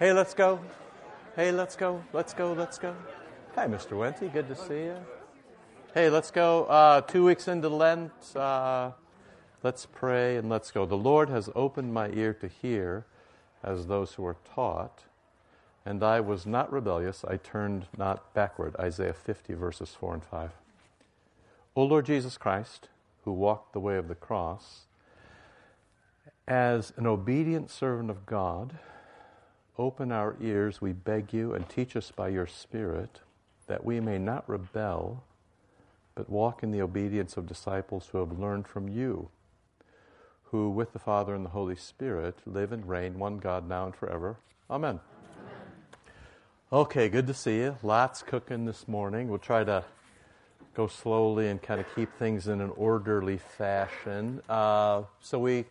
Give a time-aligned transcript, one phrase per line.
[0.00, 0.58] Hey, let's go.
[1.36, 2.02] Hey, let's go.
[2.14, 2.54] Let's go.
[2.54, 2.96] Let's go.
[3.54, 3.90] Hi, Mr.
[3.90, 4.32] Wenty.
[4.32, 4.96] Good to see you.
[5.92, 6.64] Hey, let's go.
[6.64, 8.10] Uh, two weeks into Lent.
[8.34, 8.92] Uh,
[9.62, 10.86] let's pray and let's go.
[10.86, 13.04] The Lord has opened my ear to hear
[13.62, 15.02] as those who are taught.
[15.84, 17.22] And I was not rebellious.
[17.28, 18.74] I turned not backward.
[18.80, 20.50] Isaiah 50, verses 4 and 5.
[21.76, 22.88] O Lord Jesus Christ,
[23.26, 24.86] who walked the way of the cross,
[26.48, 28.78] as an obedient servant of God,
[29.80, 33.20] open our ears, we beg you, and teach us by your Spirit
[33.66, 35.24] that we may not rebel,
[36.14, 39.30] but walk in the obedience of disciples who have learned from you,
[40.44, 43.94] who with the Father and the Holy Spirit live and reign, one God, now and
[43.94, 44.36] forever.
[44.70, 45.00] Amen.
[46.72, 47.76] Okay, good to see you.
[47.82, 49.28] Lots cooking this morning.
[49.28, 49.84] We'll try to
[50.74, 54.42] go slowly and kind of keep things in an orderly fashion.
[54.48, 55.64] Uh, so we, you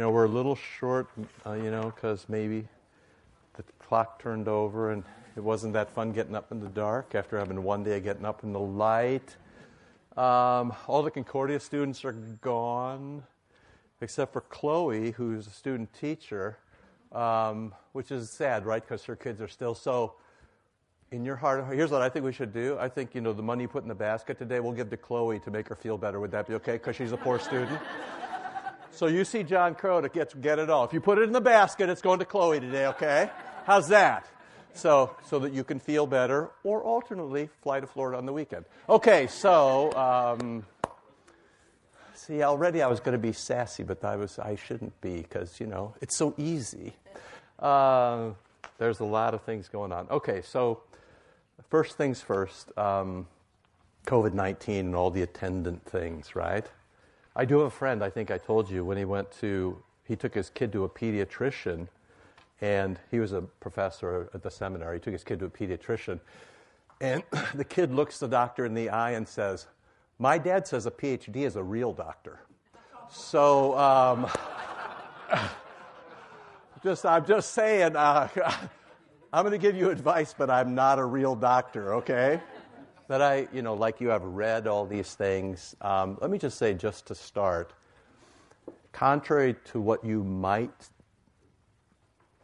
[0.00, 1.08] know, we're a little short,
[1.46, 2.68] uh, you know, because maybe
[3.86, 5.04] clock turned over and
[5.36, 8.42] it wasn't that fun getting up in the dark after having one day getting up
[8.42, 9.36] in the light.
[10.16, 13.22] Um, all the Concordia students are gone,
[14.00, 16.58] except for Chloe, who's a student teacher,
[17.12, 18.82] um, which is sad, right?
[18.82, 20.14] Because her kids are still so
[21.12, 22.76] in your heart, here's what I think we should do.
[22.80, 24.96] I think, you know, the money you put in the basket today, we'll give to
[24.96, 26.18] Chloe to make her feel better.
[26.18, 26.72] Would that be okay?
[26.72, 27.78] Because she's a poor student.
[28.90, 30.84] so you see John Crow to get, get it all.
[30.84, 33.30] If you put it in the basket, it's going to Chloe today, okay?
[33.66, 34.28] How's that?
[34.74, 38.64] So, so that you can feel better, or alternately, fly to Florida on the weekend.
[38.88, 40.64] Okay, so, um,
[42.14, 45.58] see, already I was going to be sassy, but I, was, I shouldn't be because,
[45.58, 46.92] you know, it's so easy.
[47.58, 48.34] Uh,
[48.78, 50.06] there's a lot of things going on.
[50.12, 50.82] Okay, so
[51.68, 53.26] first things first um,
[54.06, 56.66] COVID 19 and all the attendant things, right?
[57.34, 60.14] I do have a friend, I think I told you, when he went to, he
[60.14, 61.88] took his kid to a pediatrician,
[62.60, 64.96] and he was a professor at the seminary.
[64.96, 66.20] He took his kid to a pediatrician,
[67.00, 67.22] and
[67.54, 69.66] the kid looks the doctor in the eye and says,
[70.18, 72.40] My dad says a PhD is a real doctor.
[73.10, 74.26] So, um,
[76.82, 78.28] just, I'm just saying, uh,
[79.32, 82.40] I'm going to give you advice, but I'm not a real doctor, okay?
[83.08, 85.76] That I, you know, like you have read all these things.
[85.80, 87.72] Um, let me just say, just to start,
[88.92, 90.88] contrary to what you might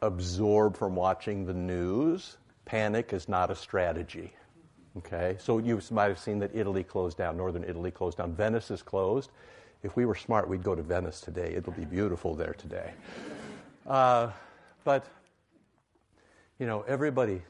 [0.03, 4.33] absorb from watching the news, panic is not a strategy.
[4.99, 5.37] Okay?
[5.39, 8.83] So you might have seen that Italy closed down, northern Italy closed down, Venice is
[8.83, 9.31] closed.
[9.83, 11.55] If we were smart, we'd go to Venice today.
[11.57, 12.93] It'll be beautiful there today.
[13.87, 14.31] Uh,
[14.85, 15.07] but
[16.59, 17.43] you know, everybody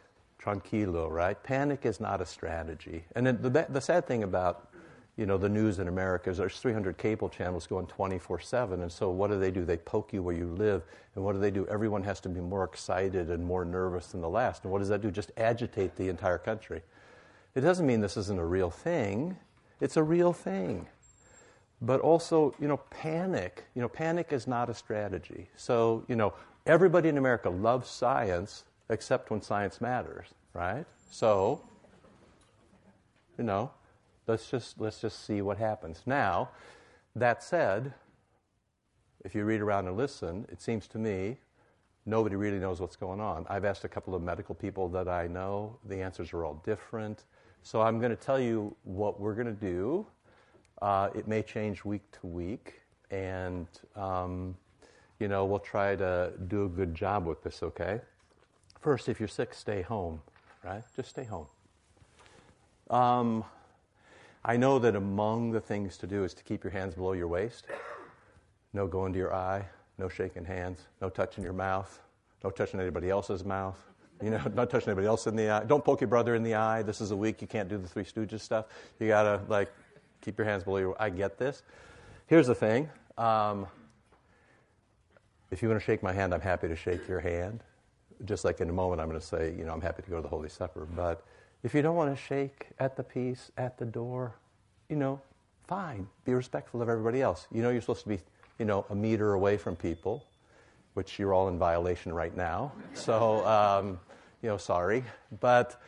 [0.43, 1.41] tranquilo, right?
[1.43, 3.05] Panic is not a strategy.
[3.15, 4.72] And then the, the sad thing about,
[5.17, 8.75] you know, the news in America is there's 300 cable channels going 24-7.
[8.75, 9.65] And so what do they do?
[9.65, 10.83] They poke you where you live.
[11.15, 11.67] And what do they do?
[11.67, 14.65] Everyone has to be more excited and more nervous than the last.
[14.65, 15.11] And what does that do?
[15.11, 16.81] Just agitate the entire country.
[17.55, 19.37] It doesn't mean this isn't a real thing.
[19.81, 20.87] It's a real thing.
[21.83, 23.65] But also, you know, panic.
[23.75, 25.51] You know, panic is not a strategy.
[25.57, 26.33] So, you know,
[26.65, 30.87] everybody in America loves science, except when science matters, right?
[31.11, 31.61] So,
[33.37, 33.73] you know,
[34.27, 36.03] let's just let's just see what happens.
[36.07, 36.51] Now,
[37.15, 37.95] that said,
[39.25, 41.39] if you read around and listen, it seems to me
[42.05, 43.47] nobody really knows what's going on.
[43.49, 45.77] I've asked a couple of medical people that I know.
[45.89, 47.25] The answers are all different.
[47.63, 50.07] So I'm going to tell you what we're going to do.
[50.81, 52.81] Uh, it may change week to week,
[53.13, 54.57] and um,
[55.21, 57.63] you know we'll try to do a good job with this.
[57.63, 58.01] Okay.
[58.81, 60.21] First, if you're sick, stay home,
[60.65, 60.83] right?
[60.97, 61.47] Just stay home.
[62.91, 63.45] Um,
[64.45, 67.29] I know that among the things to do is to keep your hands below your
[67.29, 67.67] waist.
[68.73, 69.65] No going to your eye,
[69.99, 72.01] no shaking hands, no touching your mouth,
[72.43, 73.79] no touching anybody else's mouth.
[74.23, 75.65] You know, not touching anybody else in the eye.
[75.65, 76.83] Don't poke your brother in the eye.
[76.83, 78.67] This is a week you can't do the Three Stooges stuff.
[78.99, 79.73] You gotta like
[80.21, 80.97] keep your hands below your.
[81.01, 81.63] I get this.
[82.27, 82.89] Here's the thing.
[83.19, 83.67] Um,
[85.51, 87.63] if you want to shake my hand, I'm happy to shake your hand
[88.25, 90.17] just like in a moment, I'm going to say, you know, I'm happy to go
[90.17, 90.87] to the Holy Supper.
[90.95, 91.25] But
[91.63, 94.35] if you don't want to shake at the peace, at the door,
[94.93, 95.19] you know,
[95.67, 96.07] fine.
[96.27, 97.47] Be respectful of everybody else.
[97.51, 98.19] You know, you're supposed to be,
[98.59, 100.23] you know, a meter away from people,
[100.93, 102.73] which you're all in violation right now.
[102.93, 103.99] So, um,
[104.43, 105.03] you know, sorry.
[105.41, 105.81] But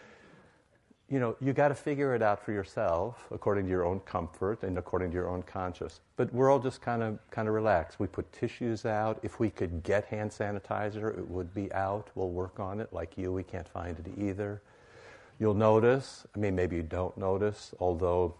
[1.11, 4.63] you know, you got to figure it out for yourself according to your own comfort
[4.63, 6.01] and according to your own conscience.
[6.17, 8.01] But we're all just kind of kind of relaxed.
[8.01, 9.21] We put tissues out.
[9.23, 12.09] If we could get hand sanitizer, it would be out.
[12.15, 12.91] We'll work on it.
[12.91, 14.63] Like you, we can't find it either.
[15.39, 16.27] You'll notice.
[16.35, 17.75] I mean, maybe you don't notice.
[17.79, 18.37] Although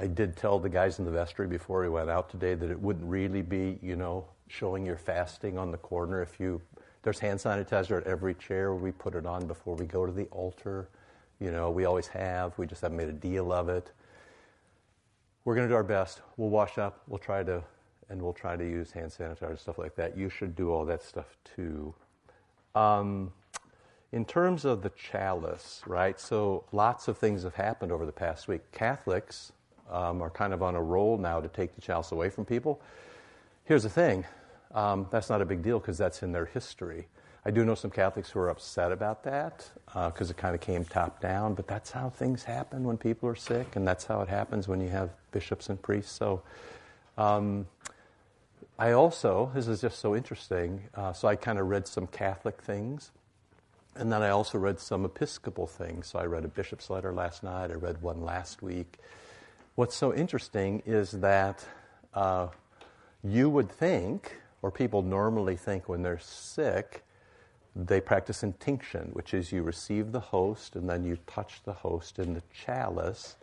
[0.00, 2.80] I did tell the guys in the vestry before we went out today that it
[2.80, 6.62] wouldn't really be, you know, showing your fasting on the corner if you
[7.02, 8.74] There's hand sanitizer at every chair.
[8.74, 10.88] We put it on before we go to the altar.
[11.40, 12.56] You know, we always have.
[12.58, 13.90] We just haven't made a deal of it.
[15.44, 16.22] We're going to do our best.
[16.36, 17.02] We'll wash up.
[17.08, 17.64] We'll try to,
[18.08, 20.16] and we'll try to use hand sanitizer and stuff like that.
[20.16, 21.94] You should do all that stuff too.
[22.74, 23.32] Um,
[24.12, 26.20] in terms of the chalice, right?
[26.20, 28.70] So lots of things have happened over the past week.
[28.72, 29.52] Catholics
[29.90, 32.80] um, are kind of on a roll now to take the chalice away from people.
[33.64, 34.24] Here's the thing
[34.74, 37.06] um, that's not a big deal because that's in their history.
[37.44, 40.60] I do know some Catholics who are upset about that because uh, it kind of
[40.60, 44.20] came top down, but that's how things happen when people are sick, and that's how
[44.20, 46.12] it happens when you have bishops and priests.
[46.12, 46.42] So,
[47.16, 47.66] um,
[48.78, 52.60] I also, this is just so interesting, uh, so I kind of read some Catholic
[52.60, 53.12] things,
[53.96, 56.08] and then I also read some Episcopal things.
[56.08, 58.98] So I read a bishop's letter last night, I read one last week.
[59.78, 61.64] What's so interesting is that
[62.12, 62.48] uh,
[63.22, 67.04] you would think, or people normally think when they're sick,
[67.76, 72.18] they practice intinction, which is you receive the host and then you touch the host
[72.18, 73.36] in the chalice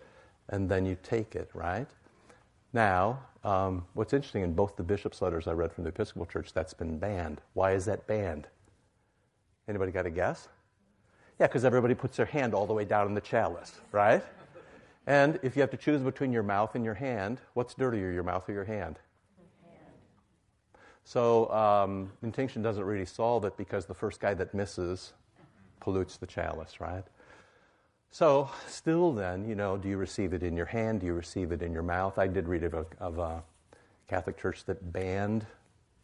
[0.49, 1.87] and then you take it, right?
[2.73, 6.51] Now, um, what's interesting in both the bishop's letters I read from the Episcopal Church,
[6.51, 7.39] that's been banned.
[7.53, 8.47] Why is that banned?
[9.69, 10.49] Anybody got a guess?
[11.39, 14.21] Yeah, because everybody puts their hand all the way down in the chalice, right?
[15.07, 18.23] And if you have to choose between your mouth and your hand, what's dirtier, your
[18.23, 18.99] mouth or your hand?
[21.03, 25.13] So um, intinction doesn't really solve it because the first guy that misses
[25.79, 27.03] pollutes the chalice, right?
[28.09, 31.01] So still then, you know, do you receive it in your hand?
[31.01, 32.17] Do you receive it in your mouth?
[32.17, 33.43] I did read of a, of a
[34.07, 35.45] Catholic church that banned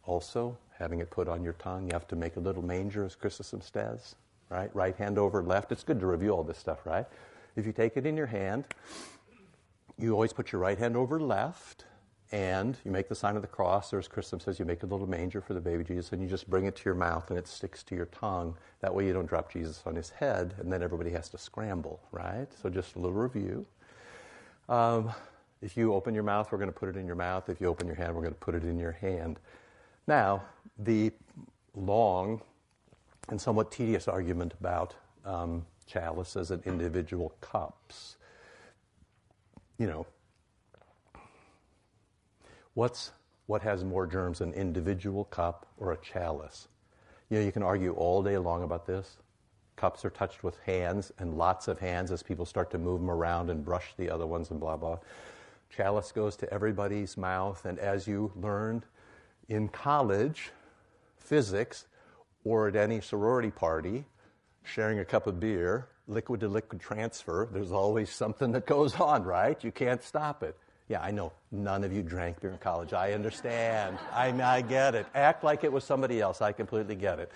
[0.04, 1.86] also having it put on your tongue.
[1.86, 4.14] You have to make a little manger, as Chrysostom says,
[4.50, 4.70] right?
[4.74, 5.72] Right hand over left.
[5.72, 7.06] It's good to review all this stuff, right?
[7.56, 8.64] If you take it in your hand,
[9.98, 11.84] you always put your right hand over left
[12.32, 14.86] and you make the sign of the cross, or as Chrysostom says, you make a
[14.86, 17.38] little manger for the baby Jesus, and you just bring it to your mouth, and
[17.38, 18.56] it sticks to your tongue.
[18.80, 22.00] That way, you don't drop Jesus on his head, and then everybody has to scramble,
[22.10, 22.46] right?
[22.62, 23.66] So, just a little review.
[24.70, 25.12] Um,
[25.60, 27.50] if you open your mouth, we're going to put it in your mouth.
[27.50, 29.38] If you open your hand, we're going to put it in your hand.
[30.06, 30.42] Now,
[30.78, 31.12] the
[31.74, 32.40] long
[33.28, 34.94] and somewhat tedious argument about
[35.26, 38.16] um, chalices and individual cups.
[39.78, 40.06] You know,
[42.74, 43.12] What's,
[43.46, 46.68] what has more germs, an individual cup or a chalice?
[47.28, 49.18] You know, you can argue all day long about this.
[49.76, 53.10] Cups are touched with hands and lots of hands as people start to move them
[53.10, 54.98] around and brush the other ones and blah, blah.
[55.74, 58.84] Chalice goes to everybody's mouth, and as you learned
[59.48, 60.50] in college,
[61.18, 61.86] physics,
[62.44, 64.04] or at any sorority party,
[64.64, 69.24] sharing a cup of beer, liquid to liquid transfer, there's always something that goes on,
[69.24, 69.62] right?
[69.62, 70.56] You can't stop it.
[70.88, 72.92] Yeah, I know none of you drank beer in college.
[72.92, 73.98] I understand.
[74.12, 75.06] I, I get it.
[75.14, 76.42] Act like it was somebody else.
[76.42, 77.32] I completely get it.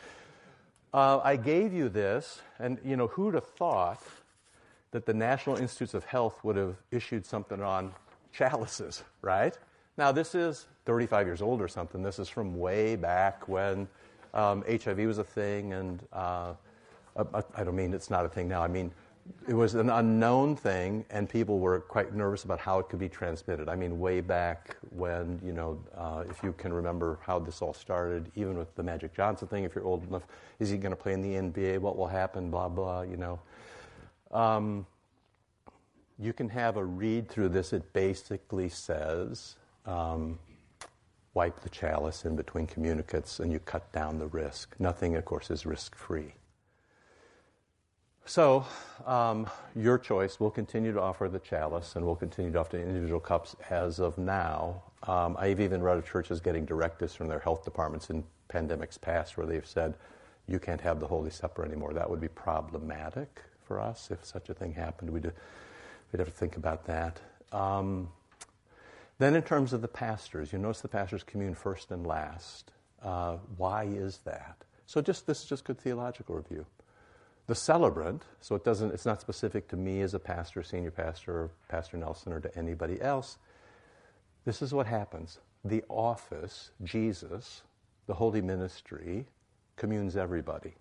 [0.92, 4.02] Uh, I gave you this, and you know, who'd have thought
[4.90, 7.92] that the National Institutes of Health would have issued something on
[8.32, 9.56] chalices, right?
[9.98, 12.02] Now, this is 35 years old or something.
[12.02, 13.88] This is from way back when
[14.34, 16.54] um, HIV was a thing, and uh,
[17.54, 18.62] I don't mean it's not a thing now.
[18.62, 18.92] I mean,
[19.48, 23.08] it was an unknown thing, and people were quite nervous about how it could be
[23.08, 23.68] transmitted.
[23.68, 27.74] I mean, way back when, you know, uh, if you can remember how this all
[27.74, 30.26] started, even with the Magic Johnson thing, if you're old enough,
[30.58, 31.78] is he going to play in the NBA?
[31.78, 32.50] What will happen?
[32.50, 33.40] Blah, blah, you know.
[34.30, 34.86] Um,
[36.18, 37.72] you can have a read through this.
[37.72, 40.38] It basically says um,
[41.34, 44.74] wipe the chalice in between communicants and you cut down the risk.
[44.78, 46.34] Nothing, of course, is risk free.
[48.28, 48.66] So,
[49.06, 50.40] um, your choice.
[50.40, 54.18] We'll continue to offer the chalice and we'll continue to offer individual cups as of
[54.18, 54.82] now.
[55.04, 59.36] Um, I've even read of churches getting directives from their health departments in pandemics past
[59.36, 59.94] where they've said,
[60.48, 61.94] you can't have the Holy Supper anymore.
[61.94, 65.10] That would be problematic for us if such a thing happened.
[65.10, 65.30] We'd,
[66.12, 67.20] we'd have to think about that.
[67.52, 68.08] Um,
[69.18, 72.72] then, in terms of the pastors, you notice the pastors commune first and last.
[73.02, 74.56] Uh, why is that?
[74.84, 76.66] So, just this is just good theological review
[77.46, 81.32] the celebrant, so it doesn't, it's not specific to me as a pastor, senior pastor,
[81.32, 83.38] or Pastor Nelson, or to anybody else.
[84.44, 85.38] This is what happens.
[85.64, 87.62] The office, Jesus,
[88.06, 89.26] the holy ministry,
[89.76, 90.74] communes everybody.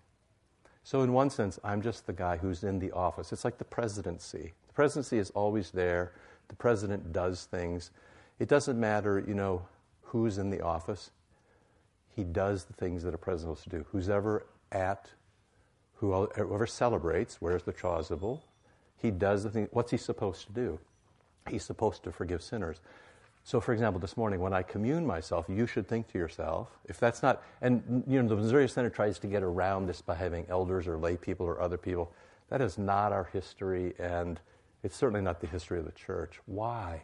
[0.82, 3.32] So, in one sense, I'm just the guy who's in the office.
[3.32, 4.52] It's like the presidency.
[4.68, 6.12] The presidency is always there.
[6.48, 7.90] The president does things.
[8.38, 9.66] It doesn't matter, you know,
[10.02, 11.10] who's in the office.
[12.14, 13.86] He does the things that a president supposed to do.
[13.90, 15.10] Who's ever at
[15.96, 18.40] whoever celebrates, wears the chasuble,
[18.96, 19.68] he does the thing.
[19.72, 20.78] What's he supposed to do?
[21.48, 22.80] He's supposed to forgive sinners.
[23.44, 26.98] So, for example, this morning when I commune myself, you should think to yourself, if
[26.98, 30.46] that's not, and you know, the Missouri Synod tries to get around this by having
[30.48, 32.12] elders or lay people or other people.
[32.48, 34.40] That is not our history, and
[34.82, 36.40] it's certainly not the history of the church.
[36.46, 37.02] Why?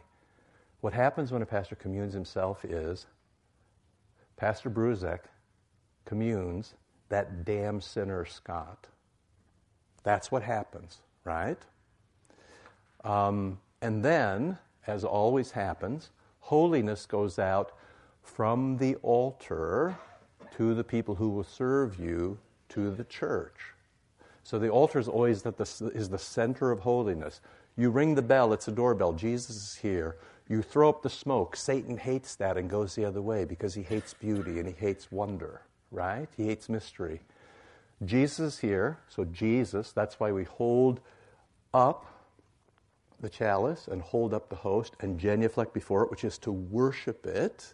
[0.81, 3.07] What happens when a pastor communes himself is
[4.35, 5.19] Pastor Bruzek
[6.03, 6.73] communes
[7.09, 8.87] that damn sinner Scott.
[10.03, 11.57] That's what happens, right?
[13.03, 14.57] Um, and then,
[14.87, 17.73] as always happens, holiness goes out
[18.21, 19.97] from the altar
[20.57, 22.37] to the people who will serve you
[22.69, 23.73] to the church.
[24.43, 25.53] So the altar is always the,
[25.93, 27.41] is the center of holiness.
[27.77, 29.13] You ring the bell, it's a doorbell.
[29.13, 30.17] Jesus is here.
[30.49, 31.55] You throw up the smoke.
[31.55, 35.11] Satan hates that and goes the other way because he hates beauty and he hates
[35.11, 35.61] wonder,
[35.93, 36.27] right?
[36.35, 37.21] He hates mystery.
[38.03, 40.99] Jesus is here, so Jesus, that's why we hold
[41.73, 42.05] up
[43.21, 47.25] the chalice and hold up the host and genuflect before it, which is to worship
[47.25, 47.73] it,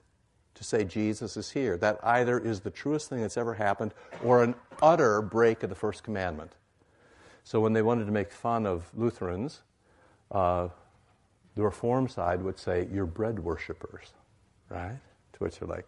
[0.53, 1.77] to say Jesus is here.
[1.77, 5.75] That either is the truest thing that's ever happened or an utter break of the
[5.75, 6.51] first commandment.
[7.43, 9.61] So when they wanted to make fun of Lutherans,
[10.31, 10.67] uh,
[11.55, 14.13] the Reform side would say, You're bread worshippers,
[14.69, 14.99] right?
[15.33, 15.87] To which they're like,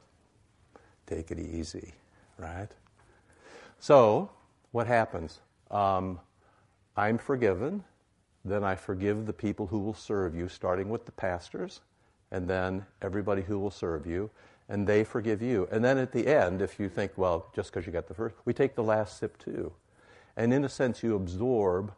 [1.05, 1.93] Take it easy,
[2.41, 2.69] right?
[3.79, 4.29] So,
[4.71, 5.39] what happens?
[5.69, 6.19] Um,
[6.97, 7.83] I'm forgiven
[8.43, 11.81] then I forgive the people who will serve you, starting with the pastors,
[12.31, 14.29] and then everybody who will serve you,
[14.67, 15.67] and they forgive you.
[15.71, 18.35] And then at the end, if you think, well, just because you got the first,
[18.45, 19.71] we take the last sip too.
[20.37, 21.93] And in a sense, you absorb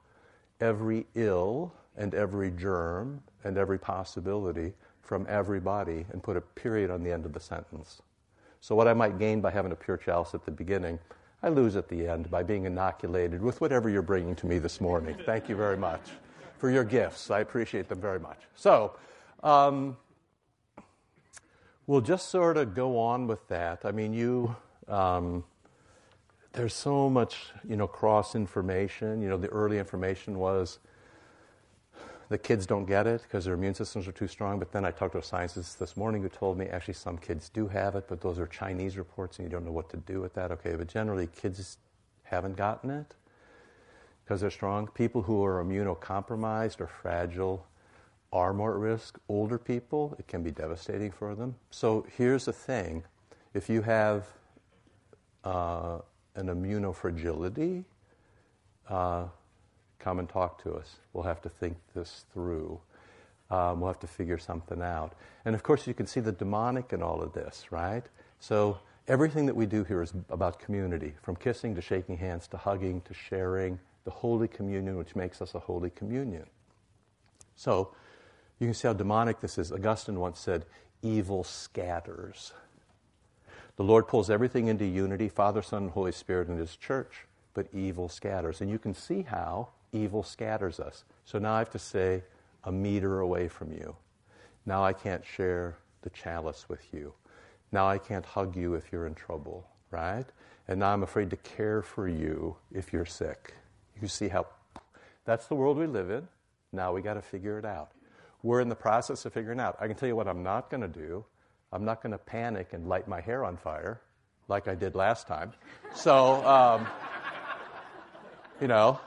[0.60, 7.04] every ill and every germ and every possibility from everybody and put a period on
[7.04, 8.02] the end of the sentence.
[8.64, 10.98] So, what I might gain by having a pure chalice at the beginning,
[11.44, 14.80] I lose at the end by being inoculated with whatever you're bringing to me this
[14.80, 15.18] morning.
[15.26, 16.00] Thank you very much
[16.60, 17.30] for your gifts.
[17.30, 18.38] I appreciate them very much.
[18.56, 18.96] So,
[19.44, 19.98] um,
[21.88, 23.82] we'll just sort of go on with that.
[23.84, 24.56] I mean, you,
[24.88, 25.44] um,
[26.54, 29.22] there's so much, you know, cross information.
[29.22, 30.80] You know, the early information was
[32.34, 34.58] the kids don't get it because their immune systems are too strong.
[34.58, 37.48] But then I talked to a scientist this morning who told me actually some kids
[37.48, 40.20] do have it, but those are Chinese reports and you don't know what to do
[40.20, 40.52] with that.
[40.52, 41.78] Okay, but generally kids
[42.24, 43.14] haven't gotten it
[44.26, 44.88] because they're strong.
[44.96, 47.68] People who are immunocompromised or fragile
[48.32, 49.20] are more at risk.
[49.30, 51.54] Older people, it can be devastating for them.
[51.70, 53.04] So here's the thing
[53.54, 54.26] if you have
[55.44, 56.00] uh,
[56.34, 57.86] an immunofragility,
[58.90, 59.26] uh,
[60.04, 60.98] come and talk to us.
[61.14, 62.80] We'll have to think this through.
[63.50, 65.14] Um, we'll have to figure something out.
[65.46, 68.04] And of course, you can see the demonic in all of this, right?
[68.40, 72.58] So everything that we do here is about community, from kissing to shaking hands to
[72.58, 76.46] hugging to sharing the Holy Communion, which makes us a Holy Communion.
[77.56, 77.94] So,
[78.60, 79.72] you can see how demonic this is.
[79.72, 80.66] Augustine once said,
[81.02, 82.54] evil scatters.
[83.76, 87.68] The Lord pulls everything into unity Father, Son, and Holy Spirit in His church, but
[87.74, 88.62] evil scatters.
[88.62, 91.06] And you can see how evil scatters us.
[91.26, 92.24] So now I have to say,
[92.66, 93.96] a meter away from you.
[94.66, 97.14] Now I can't share the chalice with you.
[97.72, 100.26] Now I can't hug you if you're in trouble, right?
[100.68, 103.54] And now I'm afraid to care for you if you're sick.
[104.02, 104.48] You see how
[105.26, 106.28] that's the world we live in.
[106.72, 107.92] Now we got to figure it out.
[108.42, 109.78] We're in the process of figuring out.
[109.80, 111.26] I can tell you what I'm not going to do.
[111.72, 114.02] I'm not going to panic and light my hair on fire
[114.48, 115.54] like I did last time.
[115.96, 116.86] So, um,
[118.62, 119.00] you know,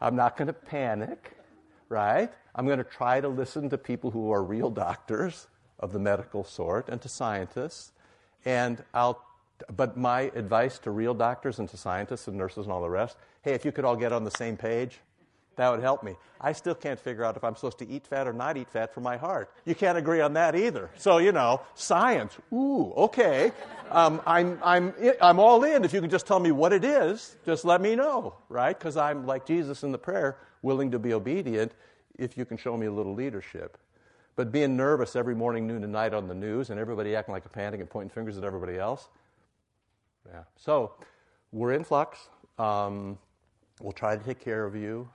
[0.00, 1.36] I'm not going to panic,
[1.88, 2.32] right?
[2.54, 5.46] I'm going to try to listen to people who are real doctors
[5.78, 7.92] of the medical sort and to scientists.
[8.44, 9.24] And I'll,
[9.74, 13.16] but my advice to real doctors and to scientists and nurses and all the rest
[13.42, 15.00] hey, if you could all get on the same page,
[15.60, 16.16] that would help me.
[16.40, 18.94] I still can't figure out if I'm supposed to eat fat or not eat fat
[18.94, 19.52] for my heart.
[19.64, 20.90] You can't agree on that either.
[20.96, 23.52] So, you know, science, ooh, okay.
[23.90, 25.84] Um, I'm, I'm, I'm all in.
[25.84, 28.78] If you can just tell me what it is, just let me know, right?
[28.78, 31.72] Because I'm like Jesus in the prayer, willing to be obedient
[32.18, 33.76] if you can show me a little leadership.
[34.36, 37.44] But being nervous every morning, noon, and night on the news and everybody acting like
[37.44, 39.08] a panic and pointing fingers at everybody else,
[40.26, 40.44] yeah.
[40.56, 40.92] So
[41.52, 42.18] we're in flux.
[42.58, 43.18] Um,
[43.80, 45.08] We'll try to take care of you.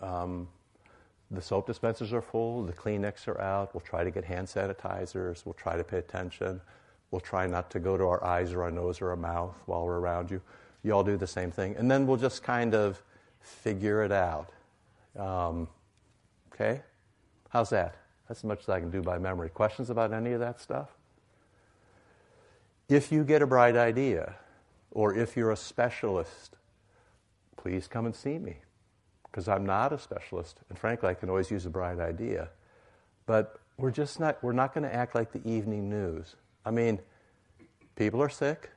[0.00, 0.48] Um,
[1.30, 3.74] the soap dispensers are full, the Kleenex are out.
[3.74, 5.44] We'll try to get hand sanitizers.
[5.44, 6.60] We'll try to pay attention.
[7.10, 9.84] We'll try not to go to our eyes or our nose or our mouth while
[9.84, 10.40] we're around you.
[10.82, 11.76] You all do the same thing.
[11.76, 13.02] And then we'll just kind of
[13.40, 14.50] figure it out.
[15.18, 15.68] Um,
[16.52, 16.82] okay?
[17.50, 17.96] How's that?
[18.28, 19.48] That's as much as I can do by memory.
[19.48, 20.90] Questions about any of that stuff?
[22.88, 24.34] If you get a bright idea,
[24.90, 26.56] or if you're a specialist
[27.58, 28.56] please come and see me.
[29.38, 32.48] Because I'm not a specialist, and frankly, I can always use a bright idea.
[33.24, 36.34] But we're just not, we're not going to act like the evening news.
[36.66, 36.98] I mean,
[37.94, 38.70] people are sick.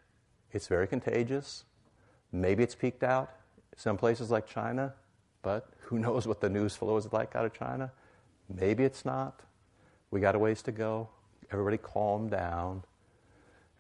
[0.52, 1.64] It's very contagious.
[2.32, 3.32] Maybe it's peaked out
[3.76, 4.94] some places like China,
[5.42, 7.92] but who knows what the news flow is like out of China?
[8.48, 9.42] Maybe it's not.
[10.12, 11.10] We got a ways to go.
[11.52, 12.84] Everybody calm down,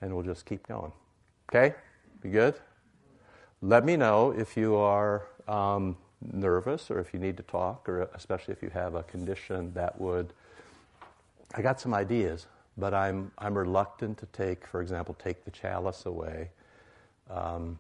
[0.01, 0.93] and we'll just keep going.
[1.47, 1.75] Okay?
[2.23, 2.55] Be good?
[3.61, 5.95] Let me know if you are um,
[6.31, 9.99] nervous or if you need to talk, or especially if you have a condition that
[9.99, 10.33] would.
[11.53, 12.47] I got some ideas,
[12.77, 16.49] but I'm, I'm reluctant to take, for example, take the chalice away.
[17.29, 17.79] Um,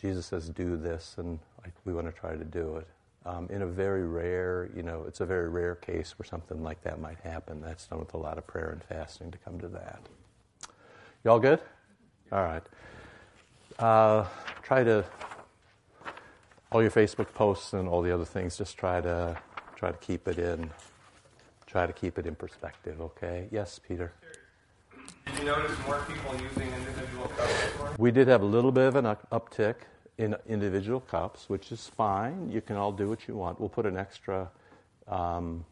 [0.00, 2.88] Jesus says, do this, and I, we want to try to do it.
[3.24, 6.82] Um, in a very rare, you know, it's a very rare case where something like
[6.82, 7.60] that might happen.
[7.60, 10.00] That's done with a lot of prayer and fasting to come to that.
[11.22, 11.60] Y'all good?
[12.32, 12.62] All right.
[13.78, 14.26] Uh,
[14.62, 15.04] try to
[16.72, 18.56] all your Facebook posts and all the other things.
[18.56, 19.36] Just try to
[19.76, 20.70] try to keep it in.
[21.66, 23.00] Try to keep it in perspective.
[23.00, 23.48] Okay.
[23.50, 24.12] Yes, Peter.
[25.26, 27.98] Did you notice more people using individual cups?
[27.98, 29.76] We did have a little bit of an uptick
[30.18, 32.50] in individual cups, which is fine.
[32.50, 33.58] You can all do what you want.
[33.60, 34.50] We'll put an extra
[35.08, 35.64] um,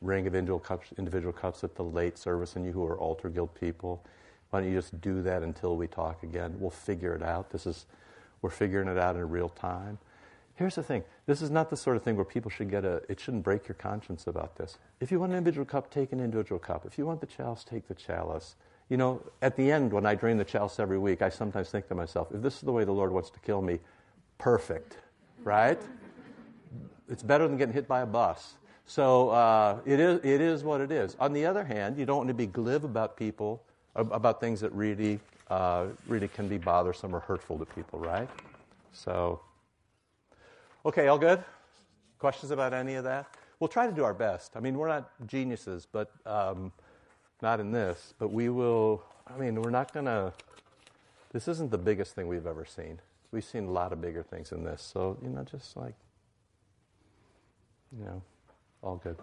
[0.00, 3.28] ring of individual cups, individual cups at the late service, and you who are altar
[3.28, 4.04] guild people,
[4.50, 6.54] why don't you just do that until we talk again?
[6.58, 7.50] We'll figure it out.
[7.50, 7.86] This is
[8.40, 9.98] we're figuring it out in real time.
[10.56, 11.02] Here's the thing.
[11.26, 13.66] This is not the sort of thing where people should get a, it shouldn't break
[13.66, 14.78] your conscience about this.
[15.00, 16.86] If you want an individual cup, take an individual cup.
[16.86, 18.54] If you want the chalice, take the chalice.
[18.88, 21.88] You know, at the end, when I drain the chalice every week, I sometimes think
[21.88, 23.80] to myself, if this is the way the Lord wants to kill me,
[24.38, 24.98] perfect,
[25.42, 25.80] right?
[27.08, 28.54] It's better than getting hit by a bus.
[28.86, 31.16] So uh, it, is, it is what it is.
[31.18, 33.62] On the other hand, you don't want to be glib about people,
[33.96, 35.18] about things that really,
[35.50, 38.28] uh, really can be bothersome or hurtful to people, right?
[38.92, 39.40] So,
[40.84, 41.42] okay, all good?
[42.18, 43.26] Questions about any of that?
[43.58, 44.56] We'll try to do our best.
[44.56, 46.72] I mean, we're not geniuses, but um,
[47.40, 48.14] not in this.
[48.18, 50.32] But we will, I mean, we're not going to,
[51.32, 53.00] this isn't the biggest thing we've ever seen.
[53.30, 54.82] We've seen a lot of bigger things in this.
[54.82, 55.94] So, you know, just like,
[57.96, 58.22] you know,
[58.82, 59.16] all good.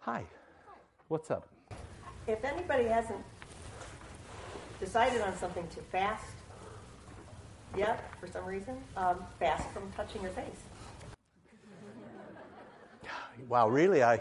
[0.00, 0.24] Hi.
[1.08, 1.48] What's up?
[2.26, 3.24] If anybody hasn't
[4.80, 6.24] decided on something to fast
[7.76, 10.46] yet, for some reason, um, fast from touching your face.
[13.48, 14.02] Wow, really?
[14.02, 14.20] I,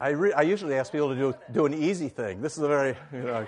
[0.00, 2.40] I, re- I usually ask people to do, do an easy thing.
[2.40, 3.46] This is a very, you know.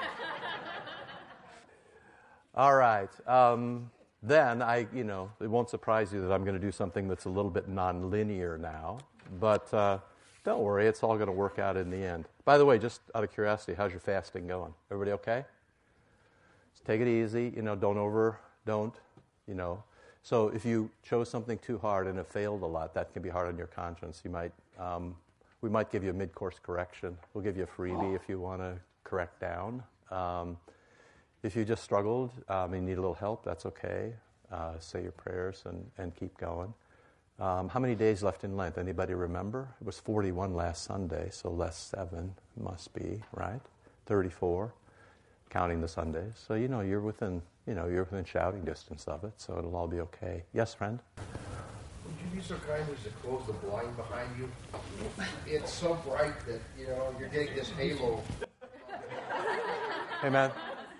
[2.55, 3.11] All right.
[3.29, 3.91] Um,
[4.23, 7.25] then I, you know, it won't surprise you that I'm going to do something that's
[7.25, 8.99] a little bit nonlinear now.
[9.41, 9.99] But uh,
[10.45, 12.27] don't worry, it's all going to work out in the end.
[12.45, 14.73] By the way, just out of curiosity, how's your fasting going?
[14.91, 15.45] Everybody okay?
[16.73, 17.53] Just take it easy.
[17.57, 18.95] You know, don't over, don't,
[19.47, 19.83] you know.
[20.23, 23.29] So if you chose something too hard and it failed a lot, that can be
[23.29, 24.23] hard on your conscience.
[24.25, 25.15] You might, um,
[25.61, 27.17] we might give you a mid-course correction.
[27.35, 29.83] We'll give you a freebie if you want to correct down.
[30.11, 30.57] Um,
[31.43, 34.15] if you just struggled um, and need a little help, that's okay.
[34.51, 36.73] Uh, say your prayers and, and keep going.
[37.39, 38.79] Um, how many days left in Lent?
[38.79, 39.69] Anybody remember?
[39.81, 43.61] It was 41 last Sunday, so less seven must be, right?
[44.07, 44.73] 34,
[45.51, 46.33] counting the Sundays.
[46.47, 49.75] So, you know, you're within, you know, you're within shouting distance of it, so it'll
[49.75, 50.45] all be okay.
[50.53, 50.99] Yes, friend?
[51.17, 54.51] Would you be so kind as to close the blind behind you?
[55.47, 58.23] It's so bright that, you know, you're getting this halo.
[60.21, 60.51] Hey, man.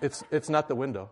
[0.01, 1.09] It's, it's not the window.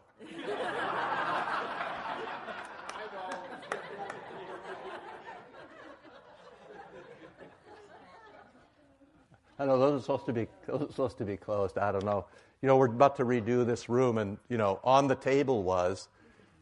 [9.64, 11.78] I know those are supposed to be those are supposed to be closed.
[11.78, 12.26] I don't know.
[12.62, 16.10] You know, we're about to redo this room, and you know, on the table was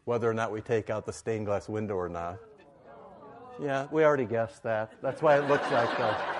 [0.05, 2.37] whether or not we take out the stained glass window or not.
[3.59, 4.91] Yeah, we already guessed that.
[5.01, 6.37] That's why it looks like that.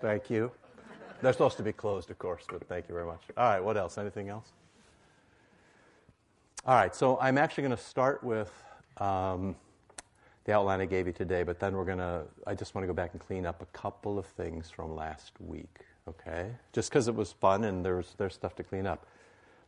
[0.00, 0.50] Thank you.
[1.20, 3.20] They're supposed to be closed, of course, but thank you very much.
[3.36, 3.98] All right, what else?
[3.98, 4.48] Anything else?
[6.64, 8.50] All right, so I'm actually going to start with
[8.96, 9.56] um,
[10.44, 12.86] the outline I gave you today, but then we're going to, I just want to
[12.86, 16.50] go back and clean up a couple of things from last week, okay?
[16.72, 19.06] Just because it was fun and there's, there's stuff to clean up.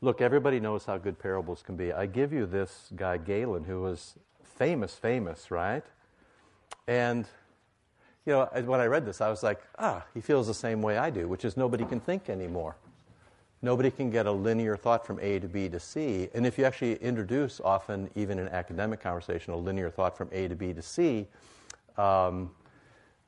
[0.00, 1.92] Look, everybody knows how good parables can be.
[1.92, 5.84] I give you this guy, Galen, who was famous, famous, right?
[6.88, 7.26] And
[8.26, 10.96] you know, when I read this, I was like, ah, he feels the same way
[10.96, 12.76] I do, which is nobody can think anymore.
[13.64, 16.28] Nobody can get a linear thought from A to B to C.
[16.34, 20.48] And if you actually introduce, often even in academic conversation, a linear thought from A
[20.48, 21.28] to B to C,
[21.96, 22.50] um,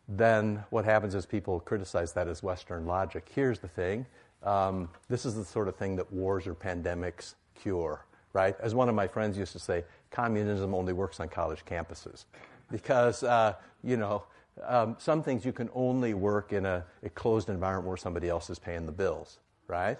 [0.08, 3.30] then what happens is people criticize that as Western logic.
[3.32, 4.06] Here's the thing
[4.42, 8.54] um, this is the sort of thing that wars or pandemics cure, right?
[8.60, 12.24] As one of my friends used to say, communism only works on college campuses
[12.70, 14.24] because, uh, you know,
[14.62, 18.50] um, some things you can only work in a, a, closed environment where somebody else
[18.50, 19.98] is paying the bills, right?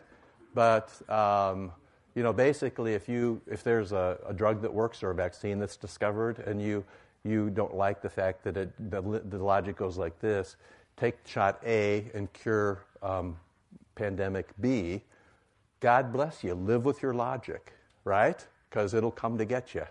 [0.54, 1.72] But, um,
[2.14, 5.58] you know, basically, if, you, if there's a, a, drug that works or a vaccine
[5.58, 6.84] that's discovered and you,
[7.24, 10.56] you don't like the fact that it, the, the logic goes like this
[10.96, 13.36] take shot A and cure um,
[13.96, 15.02] pandemic B,
[15.80, 16.54] God bless you.
[16.54, 17.72] Live with your logic,
[18.04, 18.44] right?
[18.70, 19.84] Because it'll come to get you.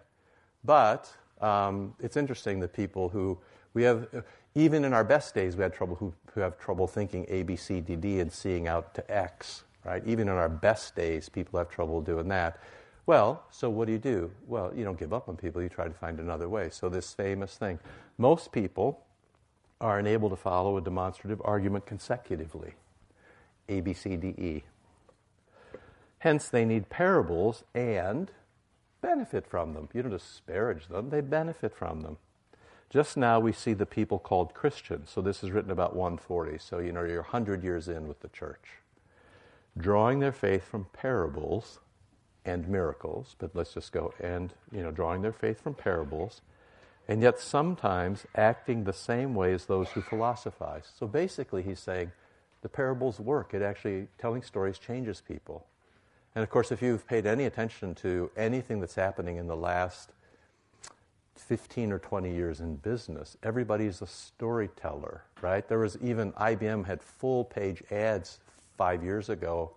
[0.64, 3.38] But um, it's interesting that people who
[3.74, 4.08] we have,
[4.56, 7.56] even in our best days, we had trouble who, who have trouble thinking A, B,
[7.56, 10.04] C, D, D and seeing out to X, right?
[10.06, 12.60] Even in our best days, people have trouble doing that.
[13.06, 14.32] Well, so what do you do?
[14.48, 16.70] Well, you don't give up on people, you try to find another way.
[16.70, 17.80] So, this famous thing
[18.18, 19.02] most people
[19.82, 22.74] are unable to follow a demonstrative argument consecutively
[23.68, 24.64] A, B, C, D, E.
[26.20, 28.32] Hence, they need parables and
[29.02, 29.90] benefit from them.
[29.94, 32.18] You don't disparage them, they benefit from them.
[32.90, 35.10] Just now we see the people called Christians.
[35.10, 36.60] So this is written about 140.
[36.60, 38.83] So, you know, you're 100 years in with the church.
[39.78, 41.80] Drawing their faith from parables
[42.46, 46.42] and miracles, but let's just go and, you know, drawing their faith from parables,
[47.08, 50.92] and yet sometimes acting the same way as those who philosophize.
[50.98, 52.12] So basically, he's saying
[52.62, 53.54] the parables work.
[53.54, 55.66] It actually, telling stories changes people.
[56.36, 60.12] And of course, if you've paid any attention to anything that's happening in the last
[61.36, 65.68] 15 or 20 years in business, everybody's a storyteller, right?
[65.68, 68.40] There was even IBM had full page ads
[68.78, 69.72] five years ago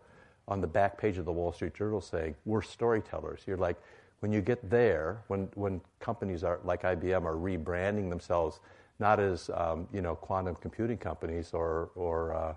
[0.49, 3.43] on the back page of the Wall Street Journal saying, We're storytellers.
[3.47, 3.77] You're like,
[4.21, 8.61] when you get there, when, when companies are like IBM are rebranding themselves
[8.99, 12.55] not as um, you know quantum computing companies or or uh,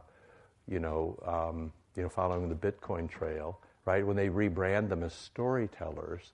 [0.67, 4.05] you know um, you know following the Bitcoin trail, right?
[4.05, 6.33] When they rebrand them as storytellers,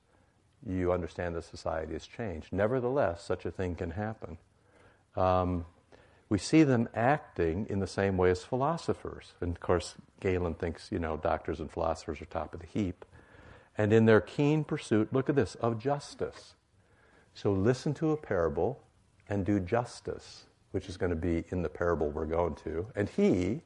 [0.65, 2.51] you understand that society has changed.
[2.51, 4.37] Nevertheless, such a thing can happen.
[5.15, 5.65] Um,
[6.27, 9.33] we see them acting in the same way as philosophers.
[9.41, 13.05] And of course, Galen thinks, you know, doctors and philosophers are top of the heap.
[13.77, 16.55] And in their keen pursuit, look at this, of justice.
[17.33, 18.81] So listen to a parable
[19.29, 22.87] and do justice, which is going to be in the parable we're going to.
[22.95, 23.61] And he,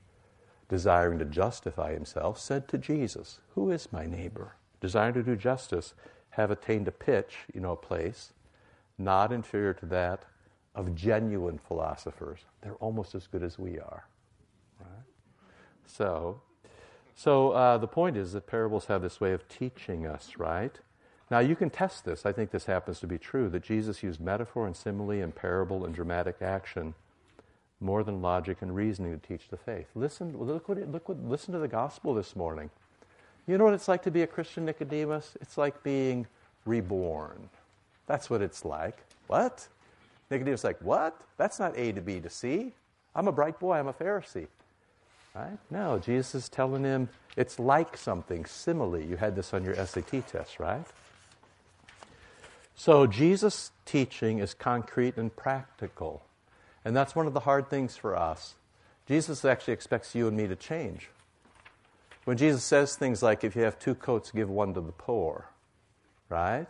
[0.67, 4.55] desiring to justify himself, said to Jesus, Who is my neighbor?
[4.81, 5.93] Desiring to do justice,
[6.31, 8.33] have attained a pitch, you know, a place,
[8.97, 10.25] not inferior to that
[10.75, 12.39] of genuine philosophers.
[12.61, 14.05] They're almost as good as we are.
[14.79, 15.05] Right?
[15.85, 16.41] So,
[17.15, 20.79] so uh, the point is that parables have this way of teaching us, right?
[21.31, 22.25] Now you can test this.
[22.25, 25.85] I think this happens to be true that Jesus used metaphor and simile and parable
[25.85, 26.95] and dramatic action
[27.81, 29.87] more than logic and reasoning to teach the faith.
[29.95, 32.69] Listen, look what, look what, listen to the gospel this morning.
[33.47, 35.37] You know what it's like to be a Christian Nicodemus?
[35.41, 36.27] It's like being
[36.65, 37.49] reborn.
[38.05, 38.97] That's what it's like.
[39.27, 39.67] What?
[40.29, 41.19] Nicodemus is like, what?
[41.37, 42.73] That's not A to B to C.
[43.15, 44.47] I'm a bright boy, I'm a Pharisee.
[45.35, 45.57] Right?
[45.69, 48.99] No, Jesus is telling him it's like something, simile.
[48.99, 50.85] You had this on your SAT test, right?
[52.75, 56.23] So Jesus' teaching is concrete and practical.
[56.85, 58.55] And that's one of the hard things for us.
[59.07, 61.09] Jesus actually expects you and me to change.
[62.25, 65.49] When Jesus says things like, if you have two coats, give one to the poor,
[66.29, 66.67] right?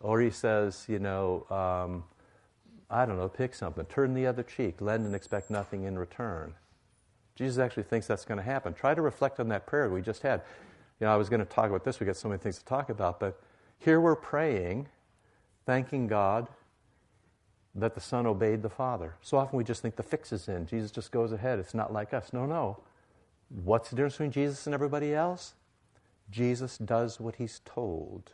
[0.00, 2.04] Or he says, you know, um,
[2.90, 6.54] I don't know, pick something, turn the other cheek, lend and expect nothing in return.
[7.34, 8.74] Jesus actually thinks that's going to happen.
[8.74, 10.42] Try to reflect on that prayer we just had.
[10.98, 12.64] You know, I was going to talk about this, we got so many things to
[12.64, 13.40] talk about, but
[13.78, 14.88] here we're praying,
[15.66, 16.48] thanking God
[17.74, 19.14] that the Son obeyed the Father.
[19.22, 20.66] So often we just think the fix is in.
[20.66, 21.58] Jesus just goes ahead.
[21.58, 22.32] It's not like us.
[22.32, 22.78] No, no.
[23.64, 25.54] What's the difference between Jesus and everybody else?
[26.30, 28.32] Jesus does what he's told.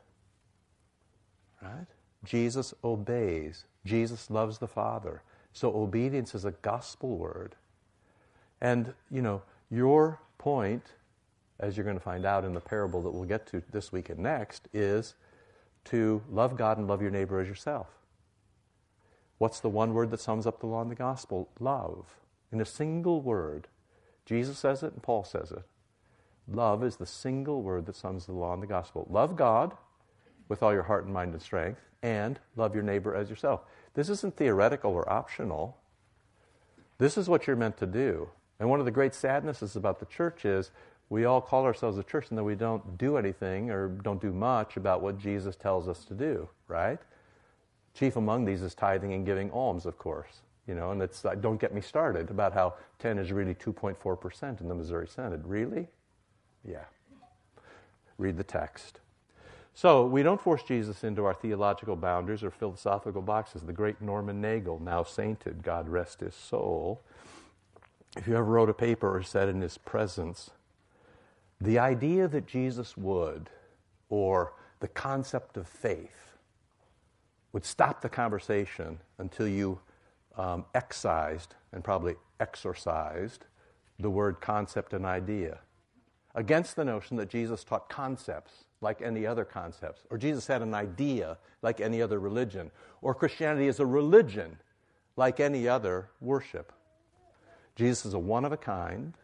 [1.63, 1.87] Right?
[2.25, 3.65] Jesus obeys.
[3.85, 5.23] Jesus loves the Father.
[5.53, 7.55] So obedience is a gospel word.
[8.61, 10.85] And, you know, your point,
[11.61, 14.09] as you're going to find out in the parable that we'll get to this week
[14.09, 15.15] and next, is
[15.87, 17.89] to love God and love your neighbor as yourself.
[19.39, 21.49] What's the one word that sums up the law and the gospel?
[21.61, 22.17] Love.
[22.51, 23.69] In a single word.
[24.25, 25.65] Jesus says it and Paul says it.
[26.49, 29.07] Love is the single word that sums the law and the gospel.
[29.11, 29.75] Love God
[30.49, 33.63] with all your heart and mind and strength, and love your neighbor as yourself.
[33.95, 35.79] This isn't theoretical or optional.
[36.99, 38.29] This is what you're meant to do.
[38.61, 40.71] And one of the great sadnesses about the church is
[41.09, 44.33] we all call ourselves a church and then we don't do anything or don't do
[44.33, 46.99] much about what Jesus tells us to do, right?
[47.95, 50.43] Chief among these is tithing and giving alms, of course.
[50.69, 54.61] You know, and it's uh, don't get me started about how 10 is really 2.4%
[54.61, 55.47] in the Missouri Synod.
[55.47, 55.89] Really?
[56.67, 56.85] Yeah.
[58.19, 59.01] Read the text.
[59.75, 63.63] So we don't force Jesus into our theological boundaries or philosophical boxes.
[63.63, 67.03] The great Norman Nagel, now sainted, God rest his soul,
[68.17, 70.51] if you ever wrote a paper or said in his presence,
[71.61, 73.51] the idea that Jesus would,
[74.09, 76.37] or the concept of faith,
[77.53, 79.81] would stop the conversation until you
[80.37, 83.47] um, excised and probably exorcised
[83.99, 85.59] the word concept and idea
[86.35, 90.75] against the notion that Jesus taught concepts like any other concepts, or Jesus had an
[90.75, 92.71] idea like any other religion,
[93.03, 94.59] or Christianity is a religion
[95.17, 96.73] like any other worship.
[97.75, 99.15] Jesus is a one of a kind,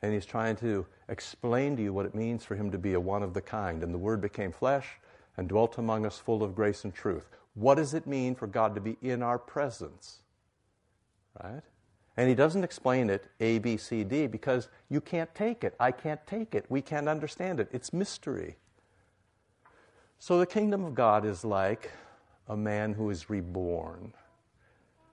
[0.00, 3.00] and he's trying to explain to you what it means for him to be a
[3.00, 3.82] one of the kind.
[3.82, 4.86] And the Word became flesh
[5.36, 7.28] and dwelt among us full of grace and truth.
[7.54, 10.20] What does it mean for God to be in our presence?
[11.42, 11.62] Right?
[12.16, 15.74] And he doesn't explain it A, B, C, D because you can't take it.
[15.78, 16.66] I can't take it.
[16.68, 17.68] We can't understand it.
[17.72, 18.56] It's mystery.
[20.18, 21.92] So the kingdom of God is like
[22.48, 24.12] a man who is reborn.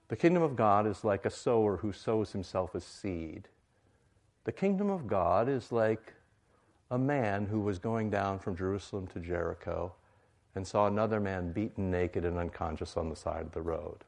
[0.08, 3.48] The kingdom of God is like a sower who sows himself a seed.
[4.46, 6.14] The kingdom of God is like
[6.92, 9.94] a man who was going down from Jerusalem to Jericho
[10.56, 14.04] and saw another man beaten naked and unconscious on the side of the road.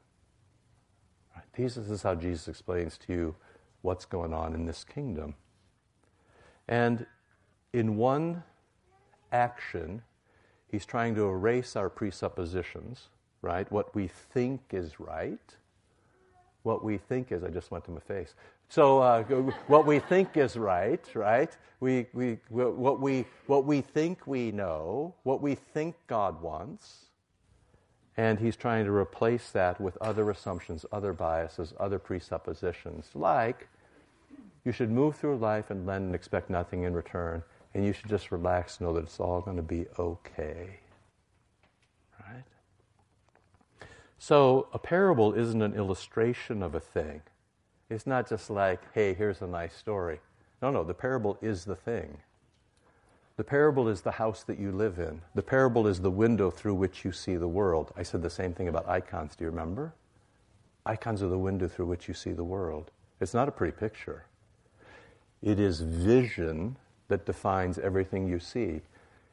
[1.34, 1.44] Right?
[1.52, 3.34] This is how Jesus explains to you
[3.82, 5.34] what's going on in this kingdom.
[6.66, 7.06] And
[7.72, 8.42] in one
[9.32, 10.02] action,
[10.70, 13.08] he's trying to erase our presuppositions,
[13.42, 13.70] right?
[13.70, 15.56] What we think is right
[16.68, 17.42] what we think is.
[17.42, 18.34] I just went to my face.
[18.68, 19.22] So uh,
[19.66, 21.56] what we think is right, right?
[21.80, 27.06] We, we, what, we, what we think we know, what we think God wants,
[28.18, 33.68] and he's trying to replace that with other assumptions, other biases, other presuppositions, like
[34.64, 37.42] you should move through life and lend and expect nothing in return,
[37.74, 40.80] and you should just relax, know that it's all going to be okay.
[42.20, 42.44] Right?
[44.18, 47.22] So a parable isn't an illustration of a thing.
[47.90, 50.20] It's not just like, hey, here's a nice story.
[50.60, 52.18] No, no, the parable is the thing.
[53.36, 55.22] The parable is the house that you live in.
[55.34, 57.92] The parable is the window through which you see the world.
[57.96, 59.36] I said the same thing about icons.
[59.36, 59.94] Do you remember?
[60.84, 62.90] Icons are the window through which you see the world.
[63.20, 64.26] It's not a pretty picture.
[65.40, 66.76] It is vision
[67.08, 68.80] that defines everything you see.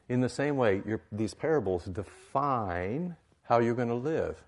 [0.08, 4.42] In the same way, these parables define how you're going to live.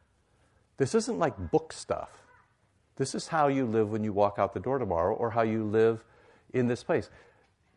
[0.76, 2.10] This isn't like book stuff.
[2.96, 5.64] This is how you live when you walk out the door tomorrow or how you
[5.64, 6.04] live
[6.52, 7.10] in this place.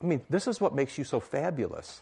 [0.01, 2.01] I mean, this is what makes you so fabulous.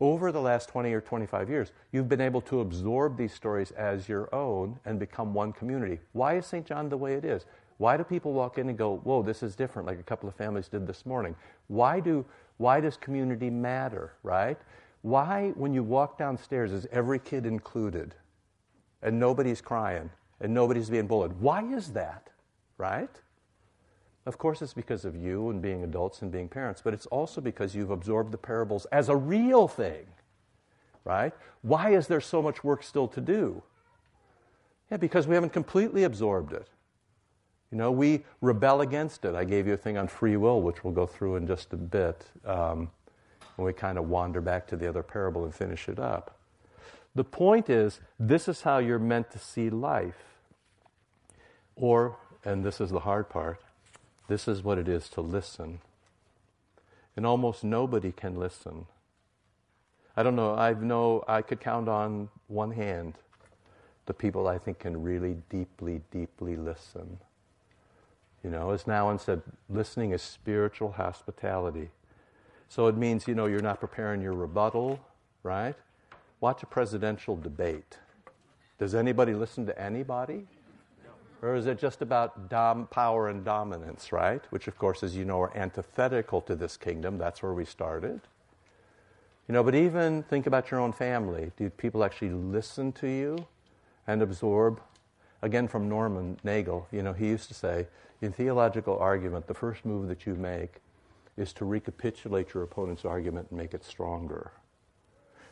[0.00, 4.08] Over the last 20 or 25 years, you've been able to absorb these stories as
[4.08, 6.00] your own and become one community.
[6.12, 6.66] Why is St.
[6.66, 7.44] John the way it is?
[7.78, 10.34] Why do people walk in and go, whoa, this is different, like a couple of
[10.34, 11.34] families did this morning?
[11.68, 12.24] Why, do,
[12.58, 14.58] why does community matter, right?
[15.02, 18.14] Why, when you walk downstairs, is every kid included?
[19.04, 20.10] and nobody's crying
[20.40, 21.32] and nobody's being bullied.
[21.38, 22.30] Why is that?
[22.76, 23.20] Right?
[24.26, 27.40] Of course, it's because of you and being adults and being parents, but it's also
[27.40, 30.06] because you've absorbed the parables as a real thing.
[31.04, 31.34] Right?
[31.60, 33.62] Why is there so much work still to do?
[34.90, 36.66] Yeah, because we haven't completely absorbed it.
[37.74, 39.34] You know, we rebel against it.
[39.34, 41.76] I gave you a thing on free will, which we'll go through in just a
[41.76, 42.24] bit.
[42.46, 42.88] Um,
[43.56, 46.36] when we kind of wander back to the other parable and finish it up.
[47.14, 50.38] The point is, this is how you're meant to see life.
[51.76, 53.60] Or, and this is the hard part,
[54.28, 55.80] this is what it is to listen.
[57.16, 58.86] And almost nobody can listen.
[60.16, 63.14] I don't know, I know I could count on one hand
[64.06, 67.18] the people I think can really deeply, deeply listen.
[68.44, 71.88] You know, as Nouwen said, listening is spiritual hospitality.
[72.68, 75.00] So it means, you know, you're not preparing your rebuttal,
[75.42, 75.74] right?
[76.40, 77.98] Watch a presidential debate.
[78.78, 80.46] Does anybody listen to anybody?
[81.40, 84.42] Or is it just about dom- power and dominance, right?
[84.50, 87.16] Which, of course, as you know, are antithetical to this kingdom.
[87.16, 88.20] That's where we started.
[89.48, 91.52] You know, but even think about your own family.
[91.56, 93.46] Do people actually listen to you
[94.06, 94.80] and absorb?
[95.44, 97.86] Again, from Norman Nagel, you know, he used to say,
[98.22, 100.80] in theological argument, the first move that you make
[101.36, 104.52] is to recapitulate your opponent's argument and make it stronger.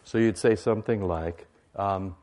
[0.03, 2.17] So you'd say something like, um,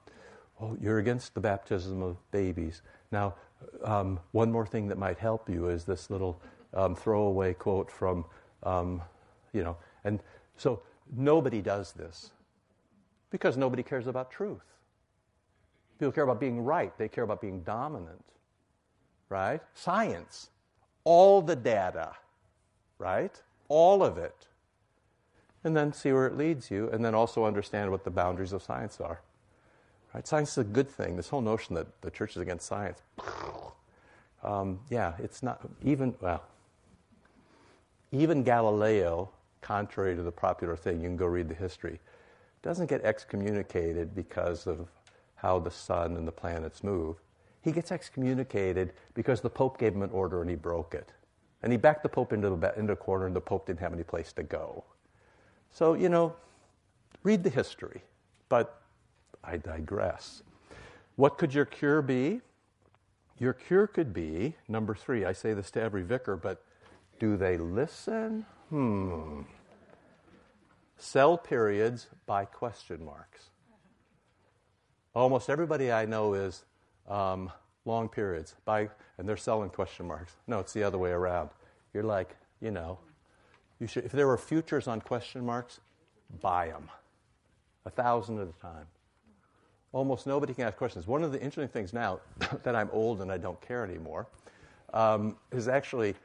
[0.60, 2.82] oh, you're against the baptism of babies.
[3.12, 3.36] Now,
[3.84, 6.42] um, one more thing that might help you is this little
[6.74, 8.26] um, throwaway quote from,
[8.64, 9.04] um,
[9.54, 10.22] you know, and
[10.58, 10.82] so
[11.16, 12.32] nobody does this
[13.30, 14.64] because nobody cares about truth.
[16.00, 18.24] People care about being right, they care about being dominant,
[19.28, 19.62] right?
[19.74, 20.50] Science,
[21.04, 22.14] all the data,
[22.98, 23.42] right?
[23.68, 24.48] All of it
[25.64, 28.64] and then see where it leads you, and then also understand what the boundaries of
[28.64, 29.22] science are.
[30.14, 30.26] Right?
[30.26, 31.16] Science is a good thing.
[31.16, 33.02] This whole notion that the church is against science,
[34.44, 36.44] um, yeah, it's not even well.
[38.12, 39.30] Even Galileo,
[39.62, 42.00] contrary to the popular thing, you can go read the history,
[42.62, 44.88] doesn't get excommunicated because of
[45.42, 47.18] how the sun and the planets move.
[47.62, 51.14] He gets excommunicated because the Pope gave him an order and he broke it.
[51.62, 53.94] And he backed the Pope into, the, into a corner, and the Pope didn't have
[53.94, 54.86] any place to go.
[55.72, 56.36] So, you know,
[57.24, 58.02] read the history.
[58.48, 58.82] But
[59.44, 60.44] I digress.
[61.16, 62.42] What could your cure be?
[63.38, 65.26] Your cure could be number three.
[65.26, 66.64] I say this to every vicar, but
[67.20, 68.46] do they listen?
[68.70, 69.42] Hmm.
[70.98, 73.50] Sell periods buy question marks.
[75.20, 76.64] Almost everybody I know is
[77.10, 77.52] um,
[77.84, 80.32] long periods by, and they're selling question marks.
[80.48, 81.50] No, it's the other way around.
[81.94, 83.00] You're like, you know,
[83.82, 85.82] you should, if there were futures on question marks,
[86.40, 86.90] buy them.
[87.86, 88.86] A thousand at a time.
[89.92, 91.06] Almost nobody can ask questions.
[91.06, 92.22] One of the interesting things now
[92.64, 94.28] that I'm old and I don't care anymore
[94.94, 96.16] um, is actually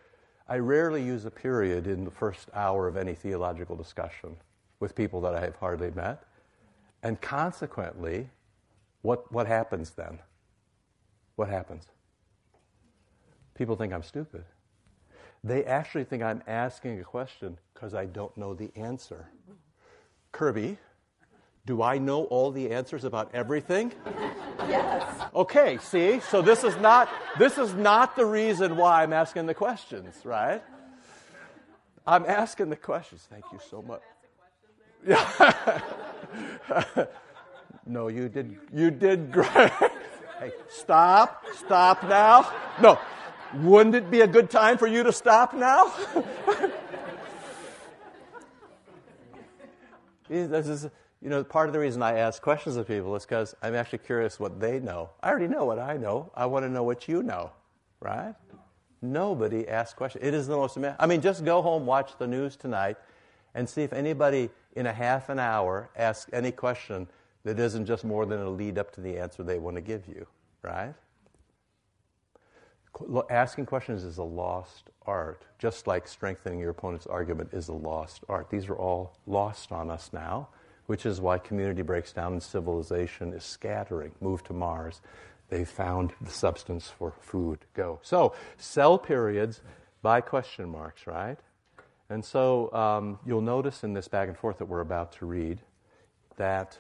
[0.49, 4.37] I rarely use a period in the first hour of any theological discussion
[4.79, 6.23] with people that I have hardly met.
[7.03, 8.29] And consequently,
[9.05, 10.19] what, what happens then?
[11.37, 11.85] What happens?
[13.55, 14.45] People think I'm stupid.
[15.45, 19.29] They actually think I'm asking a question because I don't know the answer.
[20.33, 20.79] Kirby,
[21.67, 23.93] do I know all the answers about everything?
[24.67, 25.27] Yes.
[25.35, 26.21] Okay, see?
[26.21, 30.63] So this is not this is not the reason why I'm asking the questions, right?
[32.07, 33.29] I'm asking the questions.
[33.29, 34.03] Thank you so much.
[35.07, 35.83] Yeah.
[37.87, 39.73] no, you did you did great.
[40.41, 41.45] Hey, stop.
[41.55, 42.53] Stop now.
[42.83, 42.99] No.
[43.55, 45.95] Wouldn't it be a good time for you to stop now?
[50.29, 50.89] this is
[51.25, 54.01] you know, part of the reason I ask questions of people is because I'm actually
[54.01, 55.09] curious what they know.
[55.23, 56.31] I already know what I know.
[56.35, 57.51] I want to know what you know,
[58.01, 58.35] right?
[59.01, 60.23] Nobody asks questions.
[60.23, 60.97] It is the most amazing.
[60.99, 62.99] I mean, just go home, watch the news tonight,
[63.55, 67.09] and see if anybody in a half an hour asks any question
[67.45, 70.07] that isn't just more than a lead up to the answer they want to give
[70.09, 70.27] you,
[70.63, 70.95] right?
[73.29, 78.25] Asking questions is a lost art, just like strengthening your opponent's argument is a lost
[78.29, 78.51] art.
[78.51, 80.49] These are all lost on us now
[80.87, 84.13] which is why community breaks down and civilization is scattering.
[84.21, 85.01] Move to Mars.
[85.49, 87.61] They found the substance for food.
[87.75, 88.01] Go.
[88.03, 89.61] So, sell periods
[90.03, 91.39] buy question marks, right?
[92.11, 95.61] And so um, you'll notice in this back and forth that we're about to read
[96.37, 96.79] that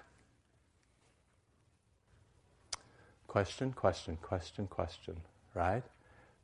[3.34, 5.16] question, question, question, question,
[5.54, 5.82] right?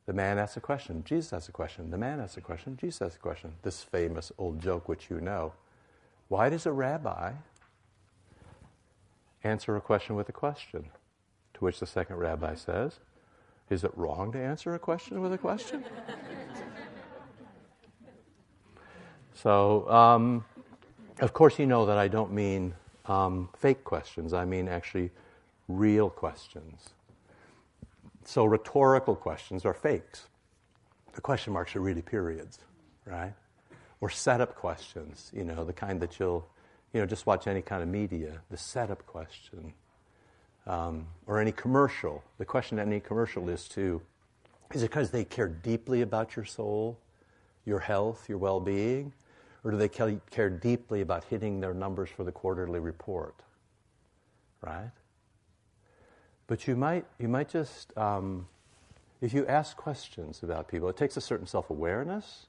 [0.07, 1.89] The man asks a question, Jesus asks a question.
[1.89, 3.53] The man asks a question, Jesus asks a question.
[3.61, 5.53] This famous old joke, which you know.
[6.27, 7.31] Why does a rabbi
[9.45, 10.89] answer a question with a question.
[11.53, 12.99] To which the second rabbi says,
[13.69, 15.85] Is it wrong to answer a question with a question?
[19.33, 20.43] so, um,
[21.21, 22.73] of course, you know that I don't mean
[23.05, 25.11] um, fake questions, I mean actually
[25.77, 26.89] real questions.
[28.23, 30.27] So, rhetorical questions are fakes.
[31.13, 32.59] The question marks are really periods,
[33.05, 33.33] right?
[33.99, 36.47] Or setup questions, you know, the kind that you'll
[36.93, 39.73] you know, just watch any kind of media, the setup question,
[40.67, 42.23] um, or any commercial.
[42.37, 44.01] The question in any commercial is to,
[44.73, 46.99] is it because they care deeply about your soul,
[47.65, 49.13] your health, your well being?
[49.63, 53.35] Or do they care deeply about hitting their numbers for the quarterly report?
[54.61, 54.91] Right?
[56.51, 58.45] But you might, you might just, um,
[59.21, 62.47] if you ask questions about people, it takes a certain self awareness,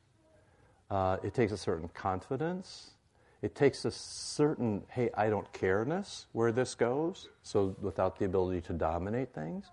[0.91, 2.95] uh, it takes a certain confidence,
[3.43, 8.62] it takes a certain, hey, I don't careness where this goes, so without the ability
[8.62, 9.67] to dominate things.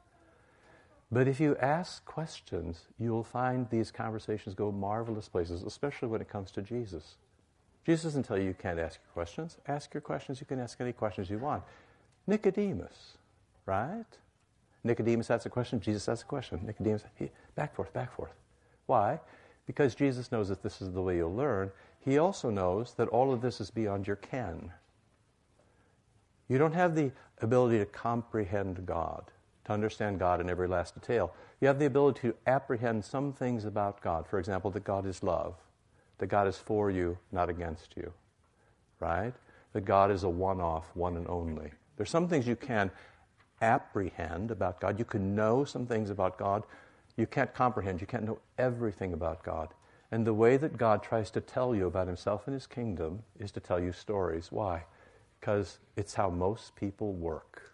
[1.12, 6.30] But if you ask questions, you'll find these conversations go marvelous places, especially when it
[6.30, 7.15] comes to Jesus.
[7.84, 9.58] Jesus doesn't tell you you can't ask your questions.
[9.68, 10.39] Ask your questions.
[10.39, 11.63] You can ask any questions you want.
[12.28, 13.18] Nicodemus,
[13.69, 14.17] right?
[14.84, 15.79] Nicodemus asks a question.
[15.79, 16.60] Jesus asks a question.
[16.65, 18.34] Nicodemus, he, back forth, back forth.
[18.88, 19.20] Why?
[19.67, 23.32] Because Jesus knows that this is the way you'll learn, he also knows that all
[23.32, 24.72] of this is beyond your ken.
[26.47, 27.11] You don't have the
[27.41, 29.26] ability to comprehend God,
[29.65, 31.32] to understand God in every last detail.
[31.61, 34.26] You have the ability to apprehend some things about God.
[34.28, 35.55] For example, that God is love,
[36.17, 38.11] that God is for you, not against you,
[38.99, 39.34] right?
[39.74, 41.70] That God is a one off, one and only.
[41.97, 42.89] There's some things you can
[43.62, 44.99] apprehend about God.
[44.99, 46.64] You can know some things about God.
[47.18, 48.01] You can't comprehend.
[48.01, 49.70] You can't know everything about God.
[50.12, 53.51] And the way that God tries to tell you about himself and his kingdom is
[53.51, 54.51] to tell you stories.
[54.51, 54.84] Why?
[55.39, 57.72] Because it's how most people work.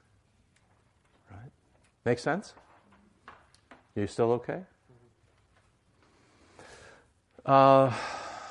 [1.32, 1.52] Right?
[2.04, 2.54] Make sense?
[3.96, 4.62] You still okay?
[7.46, 7.94] Uh,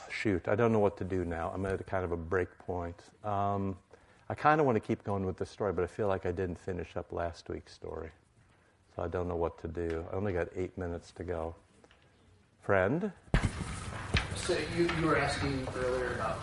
[0.08, 1.50] shoot, I don't know what to do now.
[1.54, 2.96] I'm at a kind of a break point.
[3.24, 3.76] Um,
[4.28, 6.32] I kind of want to keep going with the story, but I feel like I
[6.32, 8.08] didn't finish up last week's story.
[8.96, 10.04] So I don't know what to do.
[10.10, 11.54] I only got eight minutes to go.
[12.62, 13.12] Friend?
[14.36, 16.40] So you, you were asking earlier about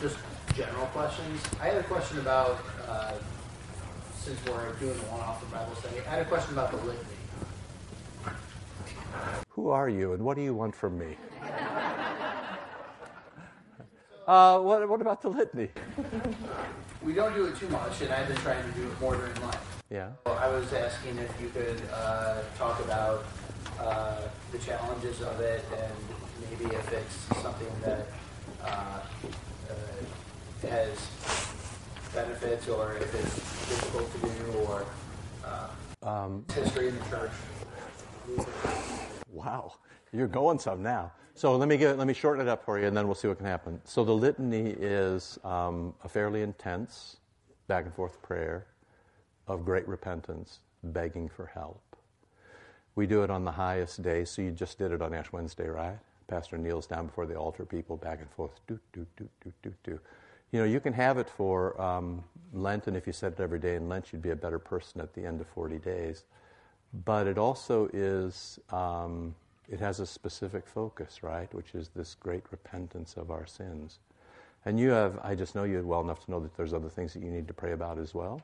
[0.00, 0.16] just
[0.54, 1.42] general questions.
[1.60, 3.14] I had a question about, uh,
[4.14, 7.04] since we're doing the one-off for Bible study, I had a question about the litany.
[9.48, 11.16] Who are you and what do you want from me?
[14.24, 15.68] Uh, what, what about the litany?
[17.04, 19.34] We don't do it too much, and I've been trying to do it more during
[19.42, 19.56] Lent.
[19.90, 20.10] Yeah.
[20.24, 23.24] So I was asking if you could uh, talk about
[23.80, 24.22] uh,
[24.52, 25.92] the challenges of it and
[26.48, 28.06] maybe if it's something that
[28.62, 29.00] uh,
[29.68, 30.96] uh, has
[32.14, 33.34] benefits or if it's
[33.68, 34.86] difficult to do or
[35.44, 35.68] uh,
[36.02, 37.32] Um, history in the church.
[39.28, 39.74] Wow,
[40.12, 41.12] you're going some now.
[41.34, 43.28] So let me get, let me shorten it up for you, and then we'll see
[43.28, 43.80] what can happen.
[43.84, 47.16] So the litany is um, a fairly intense
[47.68, 48.66] back and forth prayer
[49.46, 51.80] of great repentance, begging for help.
[52.94, 54.24] We do it on the highest day.
[54.24, 55.98] So you just did it on Ash Wednesday, right?
[56.28, 59.74] Pastor kneels down before the altar, people back and forth, do do do do do
[59.84, 60.00] do.
[60.50, 62.22] You know, you can have it for um,
[62.52, 65.00] Lent, and if you said it every day in Lent, you'd be a better person
[65.00, 66.24] at the end of 40 days.
[67.04, 69.34] But it also is, um,
[69.72, 71.52] it has a specific focus, right?
[71.54, 73.98] Which is this great repentance of our sins.
[74.66, 77.14] And you have, I just know you well enough to know that there's other things
[77.14, 78.42] that you need to pray about as well.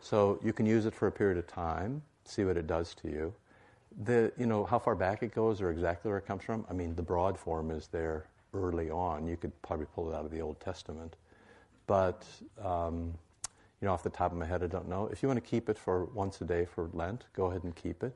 [0.00, 3.08] So you can use it for a period of time, see what it does to
[3.08, 3.34] you.
[4.04, 6.72] The, you know, how far back it goes or exactly where it comes from, I
[6.72, 9.26] mean, the broad form is there early on.
[9.26, 11.16] You could probably pull it out of the Old Testament.
[11.88, 12.24] But,
[12.64, 13.12] um,
[13.80, 15.08] you know, off the top of my head, I don't know.
[15.08, 17.74] If you want to keep it for once a day for Lent, go ahead and
[17.74, 18.14] keep it.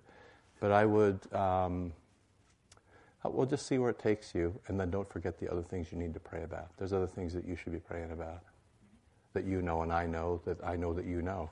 [0.61, 1.93] But I would, um,
[3.33, 5.99] we'll just see where it takes you, and then don't forget the other things you
[5.99, 6.77] need to pray about.
[6.77, 8.43] There's other things that you should be praying about
[9.33, 11.51] that you know and I know that I know that you know,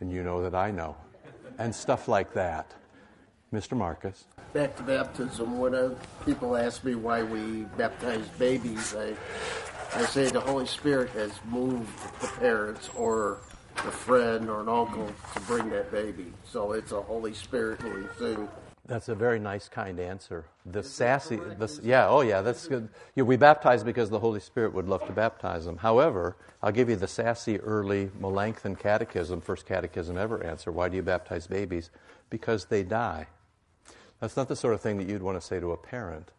[0.00, 0.96] and you know that I know,
[1.58, 2.74] and stuff like that.
[3.52, 3.74] Mr.
[3.74, 4.24] Marcus.
[4.52, 5.94] Back to baptism, when uh,
[6.26, 9.14] people ask me why we baptize babies, I,
[9.94, 11.88] I say the Holy Spirit has moved
[12.20, 13.38] the parents or
[13.76, 16.26] a friend or an uncle to bring that baby.
[16.44, 17.80] So it's a Holy Spirit
[18.18, 18.48] thing.
[18.88, 20.46] That's a very nice, kind answer.
[20.64, 22.88] The sassy, the, yeah, oh yeah, that's good.
[23.14, 25.76] Yeah, we baptize because the Holy Spirit would love to baptize them.
[25.76, 30.72] However, I'll give you the sassy, early Melanchthon Catechism, first catechism ever answer.
[30.72, 31.90] Why do you baptize babies?
[32.30, 33.26] Because they die.
[34.20, 36.30] That's not the sort of thing that you'd want to say to a parent,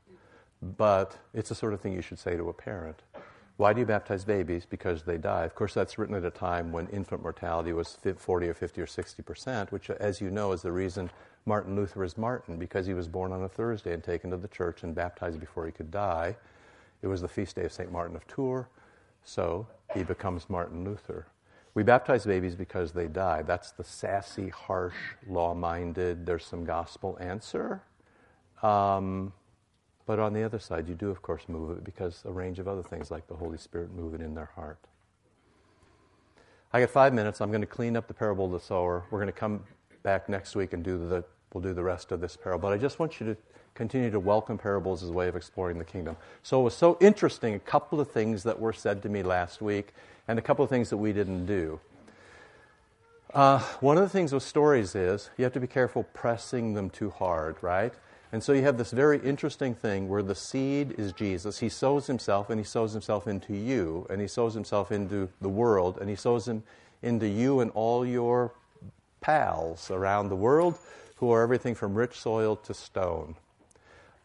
[0.62, 3.04] but it's the sort of thing you should say to a parent.
[3.58, 4.66] Why do you baptize babies?
[4.66, 5.44] Because they die.
[5.44, 8.88] Of course, that's written at a time when infant mortality was 40 or 50 or
[8.88, 11.12] 60 percent, which, as you know, is the reason
[11.46, 14.48] Martin Luther is Martin, because he was born on a Thursday and taken to the
[14.48, 16.36] church and baptized before he could die.
[17.02, 17.92] It was the feast day of St.
[17.92, 18.66] Martin of Tours,
[19.24, 21.28] so he becomes Martin Luther.
[21.74, 23.44] We baptize babies because they die.
[23.44, 24.96] That's the sassy, harsh,
[25.28, 27.84] law minded, there's some gospel answer.
[28.62, 29.34] Um,
[30.06, 32.68] but on the other side, you do, of course, move it because a range of
[32.68, 34.80] other things like the Holy Spirit move it in their heart.
[36.74, 37.42] I got five minutes.
[37.42, 39.06] I'm going to clean up the parable of the sower.
[39.10, 39.64] We're going to come
[40.04, 41.24] back next week and do the,
[41.54, 42.70] we'll do the rest of this parable.
[42.70, 43.38] But I just want you to
[43.76, 46.18] continue to welcome parables as a way of exploring the kingdom.
[46.44, 49.62] So it was so interesting, a couple of things that were said to me last
[49.62, 49.94] week
[50.28, 51.80] and a couple of things that we didn't do.
[53.34, 56.90] Uh, one of the things with stories is you have to be careful pressing them
[56.90, 57.94] too hard, right?
[58.32, 61.60] And so you have this very interesting thing where the seed is Jesus.
[61.60, 65.50] He sows himself, and he sows himself into you, and he sows himself into the
[65.50, 66.64] world, and he sows him
[67.02, 68.52] into you and all your
[69.22, 70.78] pals around the world
[71.18, 73.36] who are everything from rich soil to stone.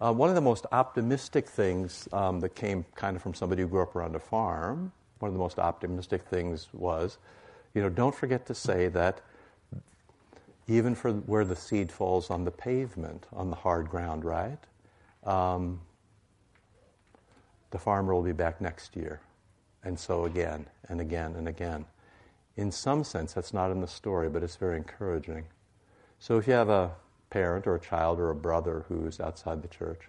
[0.00, 3.68] Uh, one of the most optimistic things um, that came kind of from somebody who
[3.68, 7.18] grew up around a farm, one of the most optimistic things was,
[7.74, 9.20] you know, don't forget to say that
[10.66, 14.58] even for where the seed falls on the pavement, on the hard ground, right?
[15.24, 15.80] Um,
[17.70, 19.20] the farmer will be back next year.
[19.82, 21.84] And so again, and again, and again.
[22.56, 25.46] In some sense, that's not in the story, but it's very encouraging.
[26.18, 26.92] So if you have a
[27.30, 30.08] parent or a child or a brother who's outside the church,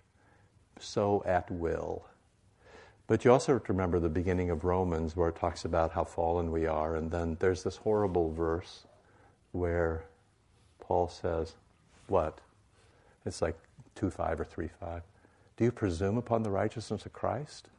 [0.79, 2.05] sow at will.
[3.07, 6.03] But you also have to remember the beginning of Romans where it talks about how
[6.03, 8.85] fallen we are, and then there's this horrible verse
[9.51, 10.05] where
[10.79, 11.55] Paul says,
[12.07, 12.41] what?
[13.25, 13.57] It's like
[13.95, 15.01] 2 5 or 3 5.
[15.57, 17.69] Do you presume upon the righteousness of Christ?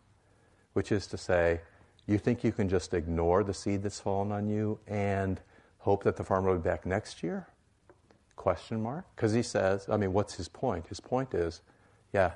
[0.73, 1.61] Which is to say,
[2.07, 5.41] you think you can just ignore the seed that's fallen on you and
[5.79, 7.49] hope that the farmer will be back next year?
[8.37, 9.05] Question mark.
[9.17, 10.87] Because he says, I mean, what's his point?
[10.87, 11.63] His point is,
[12.13, 12.33] yeah,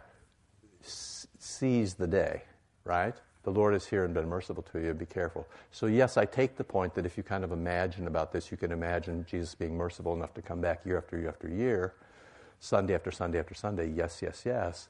[0.83, 2.43] seize the day,
[2.85, 3.14] right?
[3.43, 4.93] The Lord is here and been merciful to you.
[4.93, 5.47] Be careful.
[5.71, 8.57] So, yes, I take the point that if you kind of imagine about this, you
[8.57, 11.95] can imagine Jesus being merciful enough to come back year after year after year,
[12.59, 13.89] Sunday after Sunday after Sunday.
[13.89, 14.89] Yes, yes, yes.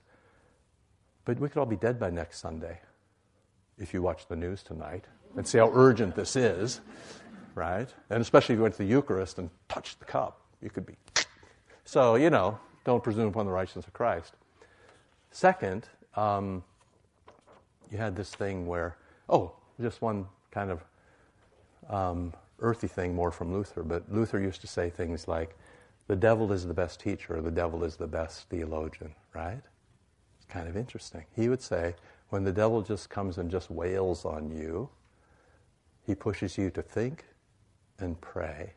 [1.25, 2.81] But we could all be dead by next Sunday
[3.81, 5.07] if you watch the news tonight
[5.37, 6.81] and see how urgent this is,
[7.55, 7.89] right?
[8.11, 10.95] And especially if you went to the Eucharist and touched the cup, you could be.
[11.83, 14.35] So, you know, don't presume upon the righteousness of Christ.
[15.33, 16.63] Second, um,
[17.91, 18.97] you had this thing where,
[19.29, 20.85] oh, just one kind of
[21.89, 25.57] um, earthy thing more from Luther, but Luther used to say things like,
[26.07, 29.63] the devil is the best teacher, the devil is the best theologian, right?
[30.37, 31.25] It's kind of interesting.
[31.35, 31.95] He would say,
[32.31, 34.89] when the devil just comes and just wails on you,
[36.07, 37.25] he pushes you to think
[37.99, 38.73] and pray.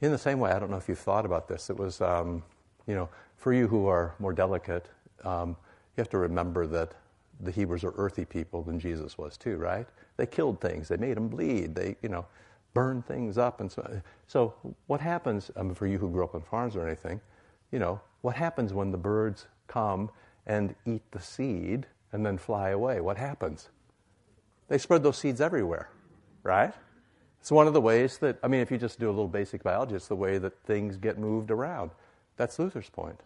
[0.00, 2.42] In the same way, I don't know if you've thought about this, it was, um,
[2.86, 4.88] you know, for you who are more delicate,
[5.24, 6.94] um, you have to remember that
[7.40, 9.86] the Hebrews are earthy people than Jesus was too, right?
[10.16, 12.26] They killed things, they made them bleed, they, you know,
[12.74, 14.00] burned things up, and so.
[14.26, 14.54] So
[14.86, 17.20] what happens um, for you who grew up on farms or anything?
[17.72, 20.10] You know, what happens when the birds come
[20.46, 23.00] and eat the seed and then fly away?
[23.00, 23.68] What happens?
[24.68, 25.90] They spread those seeds everywhere,
[26.42, 26.72] right?
[27.40, 29.62] It's one of the ways that, I mean, if you just do a little basic
[29.62, 31.90] biology, it's the way that things get moved around.
[32.36, 33.20] That's Luther's point.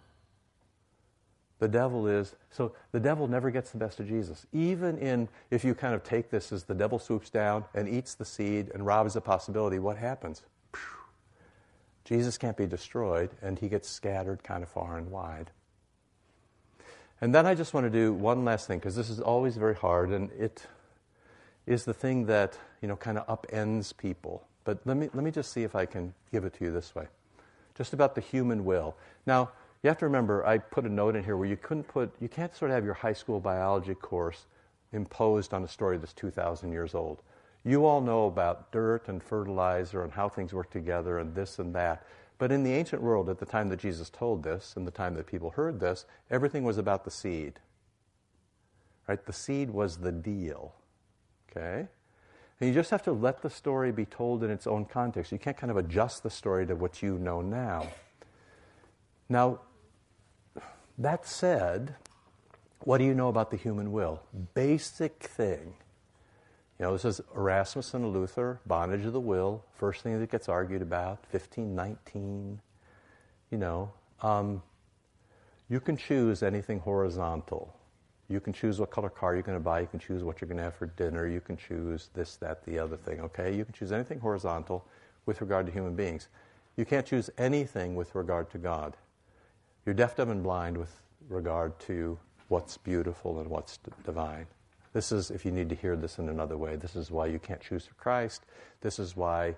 [1.59, 4.47] The devil is, so the devil never gets the best of Jesus.
[4.53, 8.14] Even in, if you kind of take this as the devil swoops down and eats
[8.14, 10.43] the seed and robs the possibility, what happens?
[12.05, 15.51] Jesus can't be destroyed, and he gets scattered kind of far and wide.
[17.25, 19.75] And then I just want to do one last thing, because this is always very
[19.75, 20.66] hard, and it
[21.64, 24.47] is the thing that, you know, kind of upends people.
[24.64, 26.95] But let me, let me just see if I can give it to you this
[26.95, 27.07] way.
[27.79, 28.95] Just about the human will.
[29.25, 29.53] Now,
[29.83, 32.29] you have to remember, I put a note in here where you couldn't put, you
[32.29, 34.45] can't sort of have your high school biology course
[34.93, 37.22] imposed on a story that's 2,000 years old.
[37.64, 41.75] You all know about dirt and fertilizer and how things work together and this and
[41.75, 42.05] that.
[42.39, 45.14] But in the ancient world, at the time that Jesus told this and the time
[45.14, 47.61] that people heard this, everything was about the seed.
[49.07, 49.24] Right?
[49.24, 50.74] The seed was the deal.
[51.51, 51.87] Okay?
[52.61, 55.32] And you just have to let the story be told in its own context.
[55.32, 57.89] You can't kind of adjust the story to what you know now.
[59.28, 59.61] Now,
[60.99, 61.97] that said,
[62.80, 64.22] what do you know about the human will?
[64.55, 65.74] Basic thing.
[66.93, 71.18] This is Erasmus and Luther, bondage of the will, first thing that gets argued about,
[71.30, 72.61] 1519.
[73.51, 74.62] You know, um,
[75.68, 77.74] you can choose anything horizontal.
[78.28, 79.80] You can choose what color car you're going to buy.
[79.80, 81.28] You can choose what you're going to have for dinner.
[81.28, 83.55] You can choose this, that, the other thing, okay?
[83.55, 84.87] You can choose anything horizontal
[85.26, 86.28] with regard to human beings.
[86.76, 88.97] You can't choose anything with regard to God.
[89.87, 90.95] You're deaf, dumb, and blind with
[91.28, 92.18] regard to
[92.49, 94.47] what's beautiful and what's divine.
[94.95, 97.39] This is, if you need to hear this in another way, this is why you
[97.39, 98.47] can't choose for Christ.
[98.81, 99.57] This is why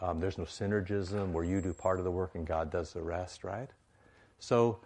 [0.00, 3.02] um, there's no synergism where you do part of the work and God does the
[3.02, 3.70] rest, right?
[4.38, 4.80] So,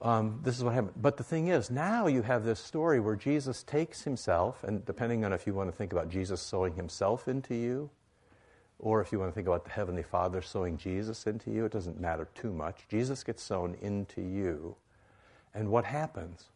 [0.00, 0.94] um, this is what happened.
[0.96, 5.24] But the thing is, now you have this story where Jesus takes himself, and depending
[5.24, 7.90] on if you want to think about Jesus sowing himself into you,
[8.78, 11.72] or if you want to think about the Heavenly Father sowing Jesus into you, it
[11.72, 12.86] doesn't matter too much.
[12.88, 14.76] Jesus gets sown into you.
[15.54, 16.50] And what happens?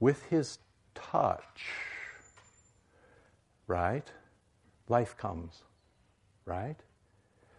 [0.00, 0.58] With his
[1.10, 1.64] touch,
[3.66, 4.10] right?
[4.88, 5.62] Life comes,
[6.44, 6.76] right?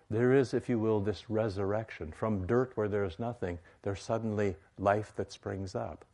[0.09, 2.11] There is, if you will, this resurrection.
[2.11, 6.05] From dirt where there is nothing, there's suddenly life that springs up.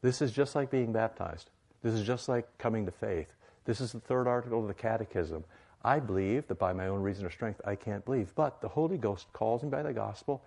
[0.00, 1.50] This is just like being baptized.
[1.82, 3.32] This is just like coming to faith.
[3.64, 5.44] This is the third article of the Catechism.
[5.84, 8.32] I believe that by my own reason or strength I can't believe.
[8.36, 10.42] But the Holy Ghost calls me by the gospel.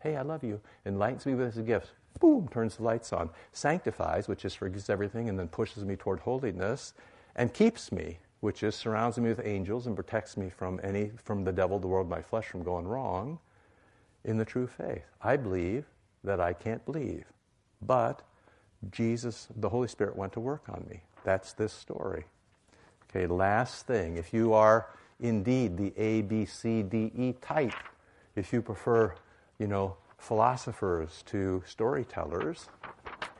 [0.00, 0.60] Hey, I love you.
[0.84, 1.90] Enlightens me with his gifts.
[2.20, 3.30] Boom, turns the lights on.
[3.52, 6.94] Sanctifies, which is forgives everything and then pushes me toward holiness.
[7.34, 11.44] And keeps me, which is surrounds me with angels and protects me from any from
[11.44, 13.38] the devil, the world, my flesh from going wrong
[14.24, 15.04] in the true faith.
[15.22, 15.84] I believe
[16.24, 17.24] that I can't believe.
[17.82, 18.22] But
[18.90, 21.02] Jesus, the Holy Spirit went to work on me.
[21.24, 22.24] That's this story.
[23.10, 24.16] Okay, last thing.
[24.16, 24.88] If you are
[25.20, 27.74] indeed the A, B, C, D, E type,
[28.34, 29.14] if you prefer,
[29.58, 32.68] you know, philosophers to storytellers,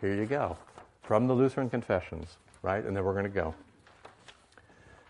[0.01, 0.57] here you go.
[1.03, 2.85] From the Lutheran Confessions, right?
[2.85, 3.55] And then we're going to go.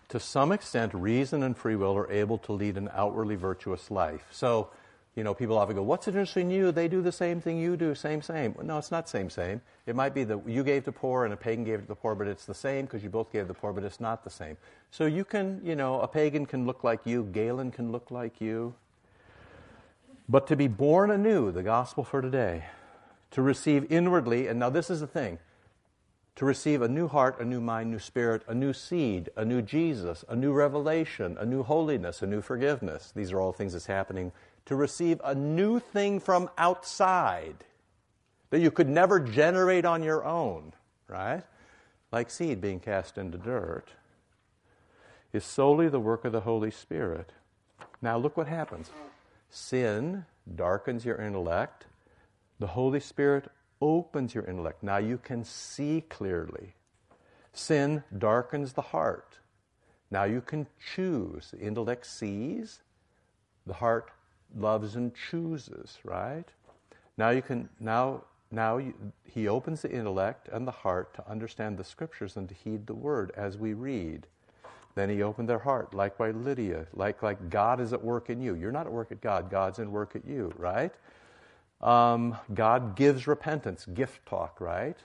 [0.09, 4.25] To some extent, reason and free will are able to lead an outwardly virtuous life.
[4.31, 4.69] So,
[5.15, 6.71] you know, people often go, What's interesting in you?
[6.71, 8.53] They do the same thing you do, same, same.
[8.53, 9.59] Well, no, it's not same, same.
[9.85, 12.15] It might be that you gave to poor and a pagan gave to the poor,
[12.15, 14.29] but it's the same because you both gave to the poor, but it's not the
[14.29, 14.55] same.
[14.91, 18.39] So you can, you know, a pagan can look like you, Galen can look like
[18.39, 18.75] you.
[20.29, 22.65] But to be born anew, the gospel for today,
[23.31, 25.39] to receive inwardly, and now this is the thing
[26.37, 29.59] to receive a new heart, a new mind, new spirit, a new seed, a new
[29.59, 33.11] Jesus, a new revelation, a new holiness, a new forgiveness.
[33.15, 34.31] These are all things that's happening.
[34.65, 37.55] To receive a new thing from outside
[38.51, 40.73] that you could never generate on your own,
[41.07, 41.41] right?
[42.11, 43.87] Like seed being cast into dirt,
[45.33, 47.31] is solely the work of the Holy Spirit.
[47.99, 48.91] Now, look what happens
[49.49, 50.25] sin
[50.55, 51.85] darkens your intellect,
[52.59, 53.49] the Holy Spirit
[53.81, 54.83] opens your intellect.
[54.83, 56.73] Now you can see clearly.
[57.53, 59.37] Sin darkens the heart.
[60.09, 61.51] Now you can choose.
[61.51, 62.81] The intellect sees,
[63.65, 64.11] the heart
[64.55, 66.45] loves and chooses, right?
[67.17, 68.93] Now you can now now you,
[69.25, 72.93] he opens the intellect and the heart to understand the scriptures and to heed the
[72.93, 74.27] word as we read.
[74.97, 78.41] Then he opened their heart, like by Lydia, like like God is at work in
[78.41, 78.55] you.
[78.55, 80.91] You're not at work at God, God's in work at you, right?
[81.81, 84.97] Um, God gives repentance, gift talk, right?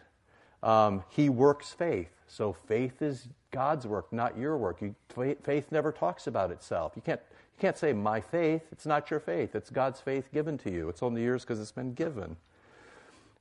[0.63, 2.09] Um, he works faith.
[2.27, 4.81] So faith is God's work, not your work.
[4.81, 4.95] You,
[5.43, 6.93] faith never talks about itself.
[6.97, 8.63] You can't, you can't say, my faith.
[8.73, 9.55] It's not your faith.
[9.55, 10.89] It's God's faith given to you.
[10.89, 12.37] It's only yours because it's been given.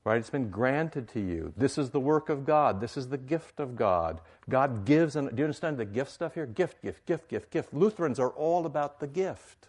[0.03, 0.17] Right?
[0.17, 1.53] It's been granted to you.
[1.55, 2.81] This is the work of God.
[2.81, 4.19] This is the gift of God.
[4.49, 6.47] God gives, and do you understand the gift stuff here?
[6.47, 7.73] Gift, gift, gift, gift, gift.
[7.73, 9.67] Lutherans are all about the gift,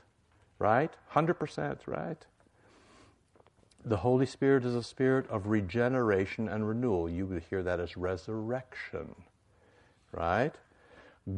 [0.59, 0.91] right?
[1.13, 2.25] 100%, right?
[3.85, 7.11] The Holy Spirit is a spirit of regeneration and renewal.
[7.11, 9.15] You would hear that as resurrection,
[10.13, 10.55] right?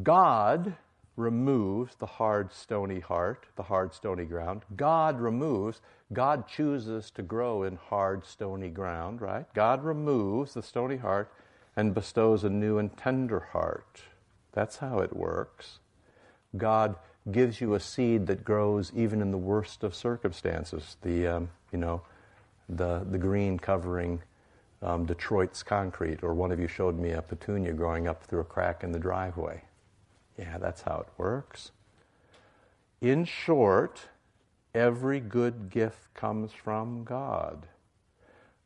[0.03, 0.75] God
[1.15, 4.63] removes the hard, stony heart, the hard, stony ground.
[4.75, 5.81] God removes,
[6.13, 9.45] God chooses to grow in hard, stony ground, right?
[9.53, 11.31] God removes the stony heart
[11.75, 14.01] and bestows a new and tender heart.
[14.53, 15.79] That's how it works.
[16.55, 16.95] God
[17.31, 20.97] gives you a seed that grows even in the worst of circumstances.
[21.01, 22.01] The, um, you know,
[22.69, 24.21] the, the green covering
[24.81, 28.45] um, Detroit's concrete, or one of you showed me a petunia growing up through a
[28.45, 29.63] crack in the driveway.
[30.37, 31.71] Yeah, that's how it works.
[33.01, 34.01] In short,
[34.75, 37.65] every good gift comes from God.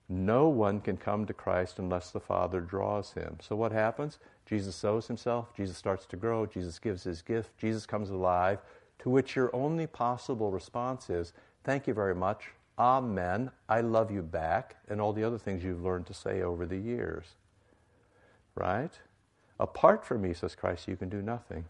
[0.09, 3.37] No one can come to Christ unless the Father draws him.
[3.39, 4.17] So what happens?
[4.47, 8.57] Jesus sows himself, Jesus starts to grow, Jesus gives his gift, Jesus comes alive,
[8.97, 11.31] to which your only possible response is,
[11.63, 12.45] Thank you very much.
[12.79, 16.65] Amen, I love you back, and all the other things you've learned to say over
[16.65, 17.35] the years.
[18.55, 18.93] Right?
[19.59, 21.65] Apart from me, says Christ, you can do nothing.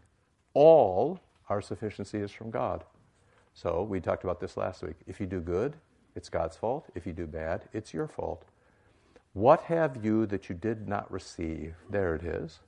[0.53, 1.19] All
[1.49, 2.85] our sufficiency is from God.
[3.53, 4.95] So we talked about this last week.
[5.07, 5.75] If you do good,
[6.15, 6.87] it's God's fault.
[6.95, 8.45] If you do bad, it's your fault.
[9.33, 11.75] What have you that you did not receive?
[11.89, 12.59] There it is.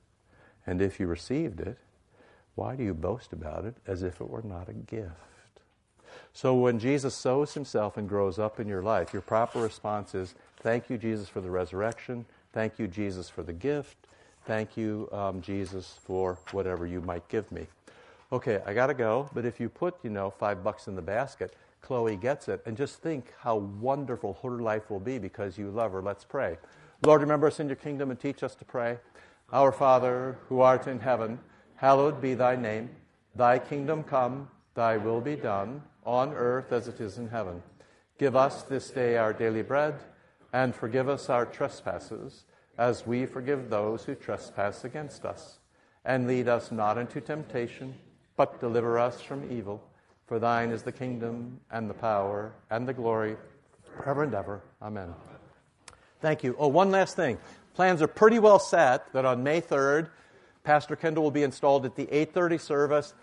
[0.66, 1.78] And if you received it,
[2.54, 5.10] why do you boast about it as if it were not a gift?
[6.32, 10.34] So when Jesus sows himself and grows up in your life, your proper response is
[10.60, 12.24] thank you, Jesus, for the resurrection.
[12.52, 13.96] Thank you, Jesus, for the gift.
[14.44, 17.66] Thank you, um, Jesus, for whatever you might give me.
[18.32, 21.02] Okay, I got to go, but if you put, you know, five bucks in the
[21.02, 22.62] basket, Chloe gets it.
[22.64, 26.00] And just think how wonderful her life will be because you love her.
[26.00, 26.56] Let's pray.
[27.04, 28.96] Lord, remember us in your kingdom and teach us to pray.
[29.52, 31.40] Our Father, who art in heaven,
[31.76, 32.88] hallowed be thy name.
[33.34, 37.62] Thy kingdom come, thy will be done on earth as it is in heaven.
[38.18, 39.96] Give us this day our daily bread,
[40.54, 42.44] and forgive us our trespasses,
[42.78, 45.58] as we forgive those who trespass against us.
[46.02, 47.94] And lead us not into temptation,
[48.36, 49.82] but deliver us from evil.
[50.26, 53.36] For thine is the kingdom, and the power, and the glory,
[53.96, 54.62] forever and ever.
[54.80, 55.14] Amen.
[56.20, 56.56] Thank you.
[56.58, 57.38] Oh, one last thing.
[57.74, 60.08] Plans are pretty well set that on May 3rd,
[60.64, 63.14] Pastor Kendall will be installed at the 8:30 service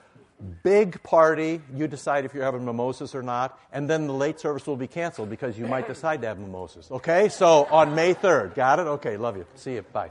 [0.63, 1.61] big party.
[1.75, 4.87] You decide if you're having mimosas or not, and then the late service will be
[4.87, 6.89] canceled because you might decide to have mimosas.
[6.91, 7.29] Okay?
[7.29, 8.55] So on May 3rd.
[8.55, 8.87] Got it?
[8.87, 9.45] Okay, love you.
[9.55, 9.81] See you.
[9.81, 10.07] Bye.